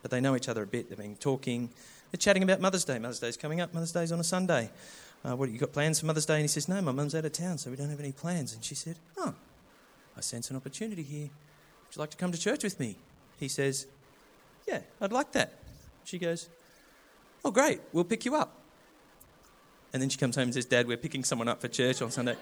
But 0.00 0.10
they 0.10 0.22
know 0.22 0.34
each 0.34 0.48
other 0.48 0.62
a 0.62 0.66
bit. 0.66 0.88
They've 0.88 0.96
been 0.96 1.16
talking. 1.16 1.68
They're 2.12 2.18
chatting 2.18 2.42
about 2.42 2.60
Mother's 2.60 2.84
Day. 2.84 2.98
Mother's 2.98 3.20
Day's 3.20 3.38
coming 3.38 3.60
up. 3.62 3.72
Mother's 3.72 3.92
Day's 3.92 4.12
on 4.12 4.20
a 4.20 4.24
Sunday. 4.24 4.70
Uh, 5.24 5.34
what 5.34 5.50
you 5.50 5.58
got 5.58 5.72
plans 5.72 5.98
for 5.98 6.06
Mother's 6.06 6.26
Day? 6.26 6.34
And 6.34 6.42
he 6.42 6.48
says, 6.48 6.68
No, 6.68 6.80
my 6.82 6.92
mum's 6.92 7.14
out 7.14 7.24
of 7.24 7.32
town, 7.32 7.56
so 7.56 7.70
we 7.70 7.76
don't 7.76 7.88
have 7.88 8.00
any 8.00 8.12
plans. 8.12 8.52
And 8.52 8.62
she 8.62 8.74
said, 8.74 8.96
Oh, 9.16 9.34
I 10.16 10.20
sense 10.20 10.50
an 10.50 10.56
opportunity 10.56 11.02
here. 11.02 11.30
Would 11.30 11.96
you 11.96 12.00
like 12.00 12.10
to 12.10 12.16
come 12.18 12.30
to 12.30 12.38
church 12.38 12.64
with 12.64 12.78
me? 12.78 12.96
He 13.40 13.48
says, 13.48 13.86
Yeah, 14.68 14.80
I'd 15.00 15.12
like 15.12 15.32
that. 15.32 15.54
She 16.04 16.18
goes, 16.18 16.48
Oh, 17.44 17.50
great, 17.50 17.80
we'll 17.92 18.04
pick 18.04 18.26
you 18.26 18.34
up. 18.34 18.58
And 19.94 20.02
then 20.02 20.10
she 20.10 20.18
comes 20.18 20.36
home 20.36 20.44
and 20.44 20.54
says, 20.54 20.66
Dad, 20.66 20.86
we're 20.86 20.96
picking 20.98 21.24
someone 21.24 21.48
up 21.48 21.60
for 21.60 21.68
church 21.68 22.02
on 22.02 22.10
Sunday. 22.10 22.36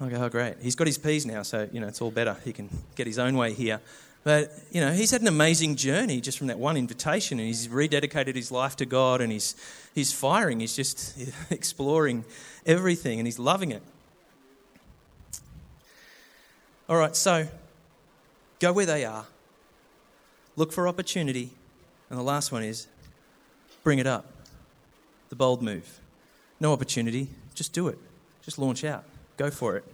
I 0.00 0.08
go, 0.08 0.24
Oh, 0.24 0.28
great. 0.30 0.54
He's 0.62 0.76
got 0.76 0.86
his 0.86 0.96
P's 0.96 1.26
now, 1.26 1.42
so, 1.42 1.68
you 1.72 1.80
know, 1.80 1.88
it's 1.88 2.00
all 2.00 2.10
better. 2.10 2.36
He 2.42 2.54
can 2.54 2.70
get 2.94 3.06
his 3.06 3.18
own 3.18 3.36
way 3.36 3.52
here. 3.52 3.80
But, 4.24 4.58
you 4.72 4.80
know, 4.80 4.92
he's 4.92 5.10
had 5.10 5.20
an 5.20 5.28
amazing 5.28 5.76
journey 5.76 6.22
just 6.22 6.38
from 6.38 6.46
that 6.46 6.58
one 6.58 6.78
invitation, 6.78 7.38
and 7.38 7.46
he's 7.46 7.68
rededicated 7.68 8.34
his 8.34 8.50
life 8.50 8.74
to 8.76 8.86
God, 8.86 9.20
and 9.20 9.30
he's, 9.30 9.54
he's 9.94 10.14
firing. 10.14 10.60
He's 10.60 10.74
just 10.74 11.14
exploring 11.50 12.24
everything, 12.64 13.20
and 13.20 13.26
he's 13.26 13.38
loving 13.38 13.70
it. 13.70 13.82
All 16.88 16.96
right, 16.96 17.14
so 17.14 17.46
go 18.60 18.72
where 18.72 18.86
they 18.86 19.04
are, 19.04 19.26
look 20.56 20.72
for 20.72 20.88
opportunity, 20.88 21.50
and 22.08 22.18
the 22.18 22.22
last 22.22 22.50
one 22.50 22.62
is 22.62 22.86
bring 23.82 23.98
it 23.98 24.06
up. 24.06 24.30
The 25.28 25.36
bold 25.36 25.62
move. 25.62 26.00
No 26.60 26.72
opportunity, 26.72 27.28
just 27.54 27.74
do 27.74 27.88
it. 27.88 27.98
Just 28.42 28.58
launch 28.58 28.84
out. 28.84 29.04
Go 29.36 29.50
for 29.50 29.76
it. 29.76 29.84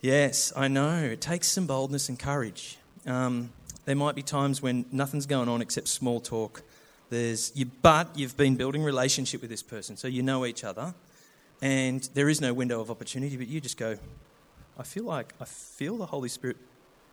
Yes, 0.00 0.52
I 0.56 0.68
know. 0.68 0.96
It 1.02 1.20
takes 1.20 1.48
some 1.48 1.66
boldness 1.66 2.08
and 2.08 2.18
courage. 2.18 2.78
Um, 3.10 3.50
there 3.86 3.96
might 3.96 4.14
be 4.14 4.22
times 4.22 4.62
when 4.62 4.84
nothing's 4.92 5.26
going 5.26 5.48
on 5.48 5.60
except 5.60 5.88
small 5.88 6.20
talk. 6.20 6.62
There's 7.08 7.50
you, 7.56 7.66
but 7.82 8.16
you've 8.16 8.36
been 8.36 8.54
building 8.54 8.84
relationship 8.84 9.40
with 9.40 9.50
this 9.50 9.64
person, 9.64 9.96
so 9.96 10.06
you 10.06 10.22
know 10.22 10.46
each 10.46 10.62
other, 10.62 10.94
and 11.60 12.08
there 12.14 12.28
is 12.28 12.40
no 12.40 12.54
window 12.54 12.80
of 12.80 12.88
opportunity. 12.88 13.36
But 13.36 13.48
you 13.48 13.60
just 13.60 13.76
go, 13.76 13.98
I 14.78 14.84
feel 14.84 15.02
like 15.02 15.34
I 15.40 15.44
feel 15.44 15.96
the 15.96 16.06
Holy 16.06 16.28
Spirit, 16.28 16.56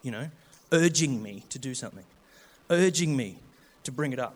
you 0.04 0.12
know, 0.12 0.30
urging 0.72 1.24
me 1.24 1.44
to 1.50 1.58
do 1.58 1.74
something, 1.74 2.06
urging 2.70 3.18
me 3.18 3.38
to 3.84 3.92
bring 3.92 4.14
it 4.14 4.20
up. 4.20 4.36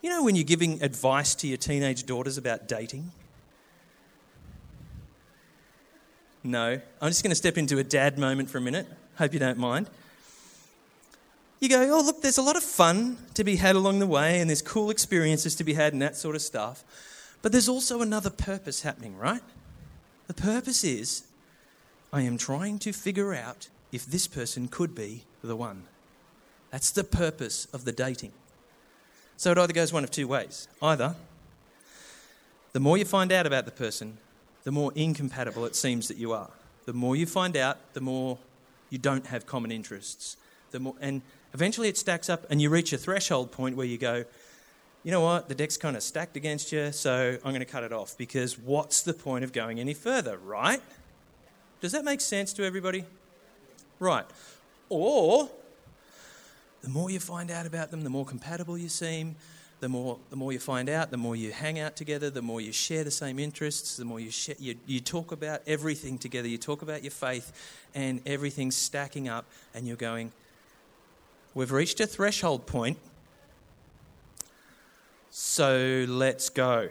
You 0.00 0.08
know, 0.08 0.24
when 0.24 0.36
you're 0.36 0.44
giving 0.44 0.82
advice 0.82 1.34
to 1.36 1.46
your 1.46 1.58
teenage 1.58 2.06
daughters 2.06 2.38
about 2.38 2.66
dating? 2.66 3.10
No. 6.44 6.80
I'm 7.00 7.08
just 7.08 7.22
going 7.22 7.30
to 7.30 7.36
step 7.36 7.56
into 7.56 7.78
a 7.78 7.84
dad 7.84 8.18
moment 8.18 8.50
for 8.50 8.58
a 8.58 8.60
minute. 8.60 8.86
Hope 9.16 9.32
you 9.32 9.40
don't 9.40 9.58
mind. 9.58 9.88
You 11.58 11.70
go, 11.70 11.96
oh, 11.96 12.02
look, 12.02 12.20
there's 12.20 12.36
a 12.36 12.42
lot 12.42 12.56
of 12.56 12.62
fun 12.62 13.16
to 13.32 13.42
be 13.42 13.56
had 13.56 13.74
along 13.74 13.98
the 13.98 14.06
way, 14.06 14.40
and 14.40 14.50
there's 14.50 14.60
cool 14.60 14.90
experiences 14.90 15.54
to 15.54 15.64
be 15.64 15.72
had, 15.72 15.94
and 15.94 16.02
that 16.02 16.16
sort 16.16 16.36
of 16.36 16.42
stuff. 16.42 16.84
But 17.40 17.52
there's 17.52 17.68
also 17.68 18.02
another 18.02 18.28
purpose 18.28 18.82
happening, 18.82 19.16
right? 19.16 19.40
The 20.26 20.34
purpose 20.34 20.84
is 20.84 21.24
I 22.12 22.20
am 22.22 22.36
trying 22.36 22.78
to 22.80 22.92
figure 22.92 23.32
out 23.32 23.68
if 23.92 24.04
this 24.04 24.26
person 24.26 24.68
could 24.68 24.94
be 24.94 25.24
the 25.42 25.56
one. 25.56 25.84
That's 26.70 26.90
the 26.90 27.04
purpose 27.04 27.66
of 27.72 27.84
the 27.84 27.92
dating. 27.92 28.32
So 29.36 29.50
it 29.52 29.58
either 29.58 29.72
goes 29.72 29.92
one 29.92 30.04
of 30.04 30.10
two 30.10 30.28
ways. 30.28 30.68
Either 30.82 31.14
the 32.72 32.80
more 32.80 32.98
you 32.98 33.04
find 33.04 33.32
out 33.32 33.46
about 33.46 33.64
the 33.64 33.70
person, 33.70 34.18
the 34.64 34.72
more 34.72 34.92
incompatible 34.94 35.64
it 35.64 35.76
seems 35.76 36.08
that 36.08 36.16
you 36.16 36.32
are. 36.32 36.50
The 36.86 36.92
more 36.92 37.16
you 37.16 37.26
find 37.26 37.56
out, 37.56 37.78
the 37.94 38.00
more 38.00 38.38
you 38.90 38.98
don't 38.98 39.26
have 39.26 39.46
common 39.46 39.70
interests. 39.70 40.36
The 40.70 40.80
more, 40.80 40.94
and 41.00 41.22
eventually 41.52 41.88
it 41.88 41.96
stacks 41.96 42.28
up, 42.28 42.46
and 42.50 42.60
you 42.60 42.70
reach 42.70 42.92
a 42.92 42.98
threshold 42.98 43.52
point 43.52 43.76
where 43.76 43.86
you 43.86 43.98
go, 43.98 44.24
you 45.02 45.10
know 45.10 45.20
what, 45.20 45.48
the 45.48 45.54
deck's 45.54 45.76
kind 45.76 45.96
of 45.96 46.02
stacked 46.02 46.36
against 46.36 46.72
you, 46.72 46.90
so 46.90 47.36
I'm 47.44 47.50
going 47.50 47.60
to 47.60 47.66
cut 47.66 47.84
it 47.84 47.92
off 47.92 48.16
because 48.16 48.58
what's 48.58 49.02
the 49.02 49.12
point 49.12 49.44
of 49.44 49.52
going 49.52 49.78
any 49.78 49.94
further, 49.94 50.38
right? 50.38 50.80
Does 51.80 51.92
that 51.92 52.04
make 52.04 52.22
sense 52.22 52.54
to 52.54 52.64
everybody? 52.64 53.04
Right. 54.00 54.24
Or 54.88 55.50
the 56.82 56.88
more 56.88 57.10
you 57.10 57.20
find 57.20 57.50
out 57.50 57.66
about 57.66 57.90
them, 57.90 58.02
the 58.02 58.10
more 58.10 58.24
compatible 58.24 58.78
you 58.78 58.88
seem, 58.88 59.36
the 59.84 59.88
more, 59.90 60.16
the 60.30 60.36
more 60.36 60.50
you 60.50 60.58
find 60.58 60.88
out, 60.88 61.10
the 61.10 61.18
more 61.18 61.36
you 61.36 61.52
hang 61.52 61.78
out 61.78 61.94
together, 61.94 62.30
the 62.30 62.40
more 62.40 62.58
you 62.58 62.72
share 62.72 63.04
the 63.04 63.10
same 63.10 63.38
interests, 63.38 63.98
the 63.98 64.04
more 64.06 64.18
you, 64.18 64.30
share, 64.30 64.54
you, 64.58 64.76
you 64.86 64.98
talk 64.98 65.30
about 65.30 65.60
everything 65.66 66.16
together, 66.16 66.48
you 66.48 66.56
talk 66.56 66.80
about 66.80 67.02
your 67.02 67.10
faith, 67.10 67.52
and 67.94 68.22
everything's 68.24 68.76
stacking 68.76 69.28
up, 69.28 69.44
and 69.74 69.86
you're 69.86 69.98
going, 69.98 70.32
We've 71.52 71.70
reached 71.70 72.00
a 72.00 72.06
threshold 72.06 72.66
point, 72.66 72.96
so 75.30 76.06
let's 76.08 76.48
go. 76.48 76.88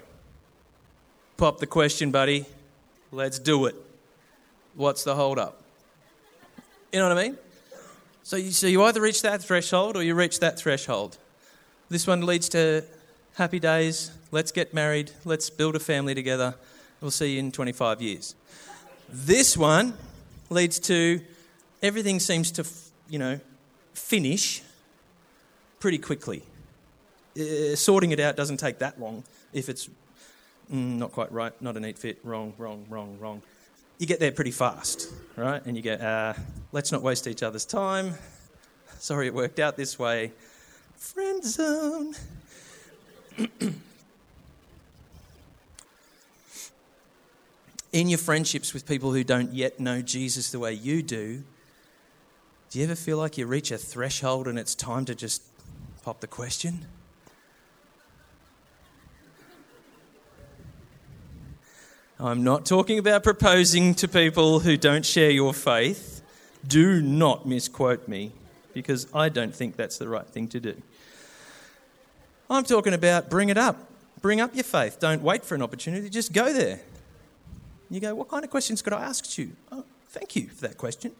Pop 1.37 1.57
the 1.57 1.65
question, 1.65 2.11
buddy. 2.11 2.45
Let's 3.11 3.39
do 3.39 3.65
it. 3.65 3.75
What's 4.75 5.03
the 5.03 5.15
hold 5.15 5.39
up? 5.39 5.63
You 6.91 6.99
know 6.99 7.09
what 7.09 7.17
I 7.17 7.23
mean? 7.23 7.37
So 8.21 8.35
you, 8.35 8.51
so 8.51 8.67
you 8.67 8.83
either 8.83 9.01
reach 9.01 9.23
that 9.23 9.41
threshold 9.41 9.97
or 9.97 10.03
you 10.03 10.13
reach 10.13 10.41
that 10.41 10.59
threshold. 10.59 11.17
This 11.93 12.07
one 12.07 12.25
leads 12.25 12.49
to 12.49 12.83
happy 13.35 13.59
days. 13.59 14.09
Let's 14.31 14.51
get 14.51 14.73
married. 14.73 15.11
Let's 15.25 15.51
build 15.51 15.75
a 15.75 15.79
family 15.79 16.15
together. 16.15 16.55
We'll 17.01 17.11
see 17.11 17.33
you 17.33 17.39
in 17.39 17.51
25 17.51 18.01
years. 18.01 18.33
This 19.11 19.55
one 19.55 19.93
leads 20.49 20.79
to 20.79 21.21
everything 21.83 22.19
seems 22.19 22.49
to, 22.53 22.65
you 23.11 23.19
know, 23.19 23.39
finish 23.93 24.63
pretty 25.79 25.99
quickly. 25.99 26.41
Uh, 27.39 27.75
sorting 27.75 28.09
it 28.09 28.19
out 28.19 28.35
doesn't 28.35 28.57
take 28.57 28.79
that 28.79 28.99
long 28.99 29.23
if 29.53 29.69
it's 29.69 29.87
mm, 30.73 30.97
not 30.97 31.11
quite 31.11 31.31
right, 31.31 31.53
not 31.61 31.77
a 31.77 31.79
neat 31.79 31.99
fit, 31.99 32.17
wrong, 32.23 32.55
wrong, 32.57 32.87
wrong, 32.89 33.19
wrong. 33.19 33.39
You 33.99 34.07
get 34.07 34.19
there 34.19 34.31
pretty 34.31 34.49
fast, 34.49 35.13
right? 35.35 35.63
And 35.63 35.77
you 35.77 35.83
go, 35.83 35.93
uh, 35.93 36.33
let's 36.71 36.91
not 36.91 37.03
waste 37.03 37.27
each 37.27 37.43
other's 37.43 37.65
time. 37.65 38.15
Sorry 38.97 39.27
it 39.27 39.33
worked 39.35 39.59
out 39.59 39.77
this 39.77 39.99
way. 39.99 40.31
Friend 41.03 41.43
zone. 41.43 42.15
In 47.91 48.07
your 48.07 48.17
friendships 48.17 48.73
with 48.73 48.87
people 48.87 49.11
who 49.11 49.25
don't 49.25 49.51
yet 49.53 49.81
know 49.81 50.01
Jesus 50.01 50.49
the 50.49 50.59
way 50.59 50.71
you 50.71 51.03
do, 51.03 51.43
do 52.69 52.79
you 52.79 52.85
ever 52.85 52.95
feel 52.95 53.17
like 53.17 53.37
you 53.37 53.45
reach 53.45 53.69
a 53.69 53.77
threshold 53.77 54.47
and 54.47 54.57
it's 54.57 54.73
time 54.73 55.03
to 55.05 55.13
just 55.13 55.43
pop 56.03 56.21
the 56.21 56.27
question? 56.27 56.85
I'm 62.17 62.45
not 62.45 62.65
talking 62.65 62.97
about 62.97 63.23
proposing 63.23 63.93
to 63.95 64.07
people 64.07 64.61
who 64.61 64.77
don't 64.77 65.05
share 65.05 65.31
your 65.31 65.53
faith. 65.53 66.21
Do 66.65 67.01
not 67.01 67.45
misquote 67.45 68.07
me 68.07 68.31
because 68.73 69.05
I 69.13 69.27
don't 69.27 69.53
think 69.53 69.75
that's 69.75 69.97
the 69.97 70.07
right 70.07 70.25
thing 70.25 70.47
to 70.47 70.61
do. 70.61 70.81
I'm 72.49 72.63
talking 72.63 72.93
about 72.93 73.29
bring 73.29 73.49
it 73.49 73.57
up. 73.57 73.89
Bring 74.21 74.39
up 74.39 74.55
your 74.55 74.63
faith. 74.63 74.99
Don't 74.99 75.21
wait 75.21 75.43
for 75.43 75.55
an 75.55 75.61
opportunity, 75.61 76.09
just 76.09 76.31
go 76.31 76.53
there. 76.53 76.79
You 77.89 77.99
go, 77.99 78.15
What 78.15 78.29
kind 78.29 78.43
of 78.43 78.49
questions 78.49 78.81
could 78.81 78.93
I 78.93 79.03
ask 79.03 79.37
you? 79.37 79.51
Oh, 79.71 79.83
thank 80.07 80.35
you 80.35 80.47
for 80.47 80.61
that 80.67 80.77
question. 80.77 81.11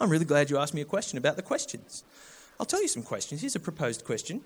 I'm 0.00 0.10
really 0.10 0.24
glad 0.24 0.50
you 0.50 0.58
asked 0.58 0.74
me 0.74 0.80
a 0.80 0.86
question 0.86 1.18
about 1.18 1.36
the 1.36 1.42
questions. 1.42 2.04
I'll 2.58 2.66
tell 2.66 2.80
you 2.80 2.88
some 2.88 3.02
questions. 3.02 3.40
Here's 3.40 3.56
a 3.56 3.60
proposed 3.60 4.04
question 4.04 4.40